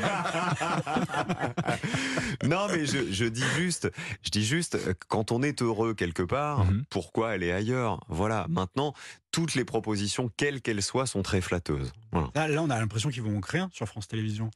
non, 2.45 2.67
mais 2.71 2.87
je, 2.87 3.12
je, 3.12 3.26
dis 3.26 3.45
juste, 3.57 3.91
je 4.23 4.31
dis 4.31 4.45
juste, 4.45 4.79
quand 5.09 5.33
on 5.33 5.43
est 5.43 5.61
heureux 5.61 5.93
quelque 5.93 6.23
part, 6.23 6.65
mm 6.65 6.71
-hmm. 6.71 6.85
pourquoi 6.88 7.29
aller 7.29 7.53
ailleurs? 7.53 8.00
Voilà. 8.09 8.47
Maintenant, 8.49 8.95
toutes 9.37 9.55
les 9.55 9.67
propositions, 9.67 10.31
quelles 10.35 10.62
qu'elles 10.62 10.83
soient, 10.83 11.05
sont 11.05 11.21
très 11.21 11.43
flatteuses. 11.43 11.93
Voilà. 12.11 12.31
Là, 12.35 12.49
là, 12.49 12.62
on 12.62 12.71
a 12.71 12.79
l'impression 12.79 13.11
qu'ils 13.11 13.23
vont 13.23 13.38
créer 13.43 13.61
un 13.61 13.69
sur 13.71 13.87
France 13.87 14.09
Télévisions. 14.09 14.50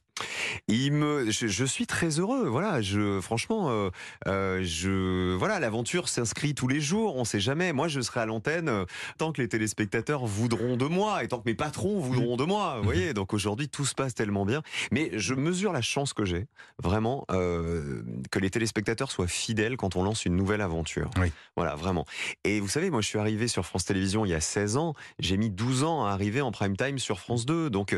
Il 0.67 0.93
me, 0.93 1.29
je, 1.29 1.45
je, 1.45 1.65
suis 1.65 1.85
très 1.85 2.19
heureux. 2.19 2.30
Voilà, 2.45 2.81
je, 2.81 3.19
franchement, 3.21 3.69
euh, 3.69 3.89
euh, 4.27 4.61
je, 4.63 5.35
voilà, 5.35 5.59
l'aventure 5.59 6.09
s'inscrit 6.09 6.53
tous 6.53 6.67
les 6.67 6.81
jours. 6.81 7.15
On 7.15 7.25
sait 7.25 7.39
jamais. 7.39 7.73
Moi, 7.73 7.87
je 7.87 8.01
serai 8.01 8.21
à 8.21 8.25
l'antenne 8.25 8.69
euh, 8.69 8.85
tant 9.17 9.31
que 9.31 9.41
les 9.41 9.47
téléspectateurs 9.47 10.25
voudront 10.25 10.77
de 10.77 10.85
moi 10.85 11.23
et 11.23 11.27
tant 11.27 11.39
que 11.39 11.47
mes 11.47 11.55
patrons 11.55 11.99
voudront 11.99 12.37
de 12.37 12.43
moi. 12.43 12.77
Vous 12.77 12.83
voyez. 12.83 13.13
Donc 13.13 13.33
aujourd'hui, 13.33 13.69
tout 13.69 13.85
se 13.85 13.95
passe 13.95 14.13
tellement 14.13 14.45
bien. 14.45 14.61
Mais 14.91 15.11
je 15.13 15.33
mesure 15.33 15.73
la 15.73 15.81
chance 15.81 16.13
que 16.13 16.25
j'ai, 16.25 16.47
vraiment, 16.81 17.25
euh, 17.31 18.03
que 18.31 18.39
les 18.39 18.49
téléspectateurs 18.49 19.11
soient 19.11 19.27
fidèles 19.27 19.77
quand 19.77 19.95
on 19.95 20.03
lance 20.03 20.25
une 20.25 20.35
nouvelle 20.35 20.61
aventure. 20.61 21.09
Oui. 21.19 21.31
Voilà, 21.55 21.75
vraiment. 21.75 22.05
Et 22.43 22.59
vous 22.59 22.67
savez, 22.67 22.89
moi, 22.89 23.01
je 23.01 23.07
suis 23.07 23.19
arrivé 23.19 23.47
sur 23.47 23.65
France 23.65 23.85
Télévisions 23.85 24.25
il 24.25 24.29
y 24.29 24.35
a 24.35 24.41
16 24.41 24.77
ans. 24.77 24.93
J'ai 25.19 25.37
mis 25.37 25.49
12 25.49 25.83
ans 25.83 26.05
à 26.05 26.11
arriver 26.11 26.41
en 26.41 26.51
prime 26.51 26.77
time 26.77 26.99
sur 26.99 27.19
France 27.19 27.45
2. 27.45 27.69
Donc 27.69 27.97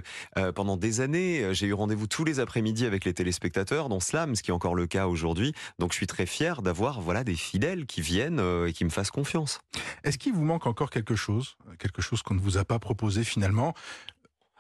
pendant 0.56 0.78
des 0.78 1.02
années, 1.02 1.54
j'ai 1.54 1.68
eu 1.68 1.74
rendez-vous 1.74 2.08
tous 2.08 2.24
les 2.24 2.40
après-midi 2.40 2.86
avec 2.86 3.06
les 3.06 3.14
téléspectateurs 3.14 3.90
dans 3.90 4.00
Ce 4.36 4.44
qui 4.44 4.52
est 4.52 4.54
encore 4.54 4.76
le 4.76 4.88
cas 4.88 5.08
aujourd'hui. 5.08 5.54
Donc 5.80 5.92
je 5.92 5.98
suis 5.98 6.08
très 6.08 6.26
fier 6.26 6.62
d'avoir 6.62 7.02
voilà 7.02 7.24
des 7.24 7.36
fidèles 7.36 7.86
qui 7.86 8.02
viennent 8.02 8.40
euh, 8.40 8.68
et 8.68 8.74
qui 8.74 8.86
me 8.86 8.90
fassent 8.90 9.12
confiance. 9.12 9.60
Est-ce 10.04 10.18
qu'il 10.18 10.34
vous 10.34 10.44
manque 10.44 10.66
encore 10.66 10.90
quelque 10.90 11.16
chose, 11.16 11.56
quelque 11.80 12.02
chose 12.02 12.22
qu'on 12.22 12.36
ne 12.36 12.40
vous 12.40 12.58
a 12.58 12.66
pas 12.66 12.80
proposé 12.80 13.24
finalement? 13.24 13.74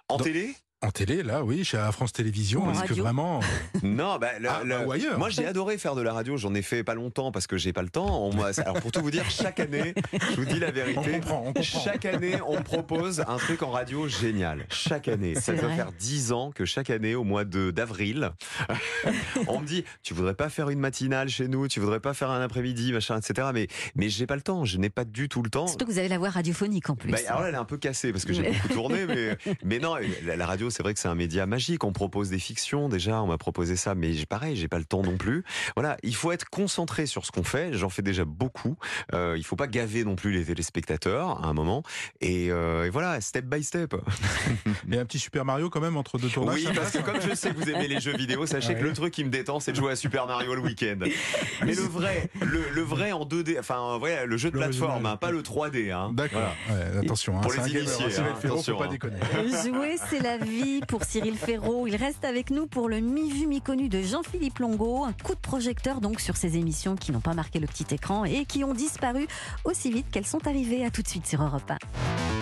En 0.10 0.18
Dans... 0.18 0.24
télé? 0.24 0.56
En 0.84 0.92
télé, 0.92 1.24
là, 1.24 1.44
oui, 1.46 1.64
chez 1.64 1.78
France 1.94 2.12
Télévisions. 2.12 2.70
Est-ce 2.72 2.84
que 2.84 2.94
vraiment. 2.94 3.40
Non, 3.84 4.18
bah, 4.18 4.30
le- 4.40 4.50
Ah, 4.50 4.62
le- 4.64 4.70
bah, 4.70 4.86
ou 4.86 4.92
ailleurs. 4.92 5.18
moi 5.18 5.30
j'ai 5.30 5.46
adoré 5.46 5.78
faire 5.78 5.96
de 5.96 6.02
la 6.02 6.14
radio. 6.14 6.38
J'en 6.38 6.54
ai 6.54 6.62
fait 6.62 6.84
pas 6.84 6.94
longtemps 6.94 7.32
parce 7.32 7.48
que 7.48 7.58
j'ai 7.58 7.74
pas 7.74 7.82
le 7.82 7.90
temps. 7.90 8.26
On 8.28 8.32
alors 8.42 8.80
pour 8.82 8.92
tout 8.92 9.02
vous 9.02 9.12
dire, 9.12 9.30
chaque 9.30 9.60
année, 9.60 9.94
je 10.14 10.36
vous 10.36 10.46
dis 10.46 10.60
la 10.60 10.70
On 10.70 10.72
vérité. 10.72 11.12
comprend, 11.12 11.42
on 11.46 11.54
comprend. 11.54 11.64
Chaque 11.64 12.06
année, 12.06 12.36
on 12.48 12.62
propose 12.62 13.22
un 13.22 13.38
truc 13.38 13.64
en 13.64 13.72
radio 13.72 14.08
génial. 14.08 14.66
Chaque 14.70 15.08
année. 15.08 15.36
Ça 15.36 15.54
doit 15.54 15.70
faire 15.70 15.92
10 15.94 16.32
ans 16.34 16.52
que 16.52 16.66
chaque 16.66 16.90
année, 16.90 17.16
au 17.16 17.24
mois 17.24 17.46
de 17.46 17.72
d'avril, 17.72 18.32
on 19.48 19.60
me 19.60 19.66
dit 19.66 19.84
Tu 20.04 20.14
voudrais 20.14 20.36
pas 20.36 20.50
faire 20.50 20.70
une 20.70 20.80
matinale 20.80 21.30
chez 21.30 21.48
nous 21.48 21.68
Tu 21.68 21.80
voudrais 21.80 22.00
pas 22.00 22.14
faire 22.14 22.30
un 22.30 22.42
après-midi, 22.42 22.92
machin, 22.94 23.18
etc. 23.20 23.50
Mais, 23.54 23.68
mais 23.96 24.10
j'ai 24.10 24.28
pas 24.28 24.36
le 24.36 24.42
temps. 24.42 24.66
Je 24.66 24.78
n'ai 24.78 24.90
pas 24.90 25.06
du 25.06 25.30
tout 25.30 25.42
le 25.44 25.50
temps. 25.50 25.68
Surtout 25.68 25.86
que 25.86 25.92
vous 25.92 26.00
avez 26.00 26.10
la 26.10 26.18
voix 26.18 26.30
radiophonique 26.30 26.90
en 26.90 26.96
plus. 26.96 27.12
Bah, 27.12 27.18
alors 27.28 27.42
là, 27.42 27.50
elle 27.50 27.56
est 27.56 27.58
un 27.58 27.66
peu 27.66 27.78
cassée 27.78 28.12
parce 28.12 28.26
que 28.26 28.34
j'ai 28.34 28.44
beaucoup 28.44 28.68
tourné, 28.70 29.06
mais, 29.06 29.38
mais 29.64 29.80
non, 29.80 29.96
la, 30.26 30.36
la 30.36 30.46
radio, 30.46 30.70
c'est 30.74 30.84
vrai 30.84 30.94
que 30.94 31.00
c'est 31.00 31.08
un 31.08 31.16
média 31.16 31.46
magique. 31.46 31.84
On 31.84 31.94
propose 31.94 32.30
des 32.30 32.40
fictions 32.40 32.90
déjà, 32.90 33.22
on 33.22 33.28
m'a 33.28 33.38
proposé 33.38 33.76
ça, 33.78 33.96
mais 33.96 34.14
j'ai- 34.14 34.26
pareil, 34.26 34.56
j'ai 34.58 34.68
pas 34.68 34.80
le 34.80 34.86
temps 34.86 35.02
non 35.04 35.16
plus. 35.18 35.44
Voilà, 35.76 35.98
il 36.04 36.16
faut 36.16 36.32
être 36.32 36.50
concentré 36.50 37.06
sur 37.06 37.26
ce 37.26 37.32
qu'on 37.32 37.44
fait. 37.44 37.74
J'en 37.74 37.90
fais 37.90 38.02
déjà 38.02 38.26
beaucoup. 38.26 38.76
Euh, 39.14 39.36
il 39.38 39.44
faut 39.46 39.56
pas 39.56 39.68
gaver 39.68 40.04
non 40.04 40.16
plus 40.16 40.32
les 40.32 40.44
téléspectateurs 40.44 41.44
à 41.44 41.48
un 41.48 41.54
moment. 41.54 41.84
Et, 42.22 42.52
euh, 42.52 42.86
et 42.86 42.90
voilà, 42.90 43.22
step 43.22 43.46
by 43.46 43.64
step. 43.64 43.96
Et 44.92 44.98
un 44.98 45.06
petit 45.06 45.20
Super 45.20 45.46
Mario 45.46 45.70
quand 45.70 45.80
même 45.82 45.98
entre 45.98 46.18
deux 46.18 46.30
tournages. 46.30 46.56
Oui, 46.56 46.68
parce 46.76 46.92
que 46.92 46.98
passe 47.00 47.06
comme 47.06 47.22
je 47.30 47.36
sais 47.36 47.52
que 47.52 47.56
vous 47.58 47.70
aimez 47.70 47.88
les 47.88 48.00
jeux 48.00 48.16
vidéo, 48.16 48.46
sachez 48.46 48.70
Ouais. 48.74 48.80
que 48.80 48.84
le 48.84 48.94
truc 48.94 49.14
qui 49.14 49.24
me 49.24 49.30
détend, 49.30 49.60
c'est 49.60 49.72
de 49.72 49.78
jouer 49.78 49.92
à 49.92 49.96
Super 49.96 50.26
Mario 50.28 50.56
le 50.56 50.62
week-end. 50.62 50.98
Mais 51.66 51.74
le 51.76 51.82
vrai, 51.84 52.30
le, 52.42 52.64
le 52.74 52.82
vrai 52.82 53.12
en 53.12 53.26
2D, 53.26 53.58
enfin, 53.60 53.98
voilà, 54.00 54.26
le 54.26 54.38
jeu 54.38 54.50
de 54.52 54.58
plateforme, 54.58 55.06
hein, 55.06 55.18
pas 55.18 55.32
le 55.32 55.42
3D. 55.42 55.92
Hein. 55.92 56.12
D'accord. 56.14 56.54
Ouais, 56.70 57.00
attention, 57.04 57.38
hein, 57.38 57.42
Pour 57.42 57.52
c'est 57.52 57.64
les 57.68 57.80
initiés, 57.82 58.06
hein, 58.06 58.24
hein, 58.30 58.36
attention, 58.44 58.74
faut 58.74 58.80
pas 58.80 58.88
hein. 58.88 58.92
déconner. 58.92 59.18
Jouer, 59.64 59.96
c'est 60.10 60.20
la 60.22 60.38
vie 60.38 60.63
pour 60.88 61.04
Cyril 61.04 61.36
Ferraud. 61.36 61.88
Il 61.88 61.96
reste 61.96 62.26
avec 62.26 62.50
nous 62.50 62.68
pour 62.68 62.90
le 62.90 63.00
mi-vu, 63.00 63.48
mi-connu 63.48 63.90
de 63.90 64.02
Jean-Philippe 64.02 64.60
Longo. 64.60 65.04
Un 65.04 65.14
coup 65.14 65.36
de 65.36 65.40
projecteur 65.40 66.02
donc 66.02 66.20
sur 66.20 66.38
ces 66.38 66.58
émissions 66.58 66.96
qui 66.96 67.12
n'ont 67.12 67.20
pas 67.20 67.34
marqué 67.34 67.60
le 67.60 67.68
petit 67.68 67.86
écran 67.94 68.26
et 68.26 68.46
qui 68.46 68.64
ont 68.64 68.74
disparu 68.74 69.28
aussi 69.64 69.92
vite 69.92 70.08
qu'elles 70.12 70.26
sont 70.26 70.46
arrivées. 70.48 70.86
À 70.86 70.92
tout 70.92 71.02
de 71.02 71.08
suite 71.08 71.28
sur 71.28 71.42
Europe 71.42 71.70
1. 71.70 72.33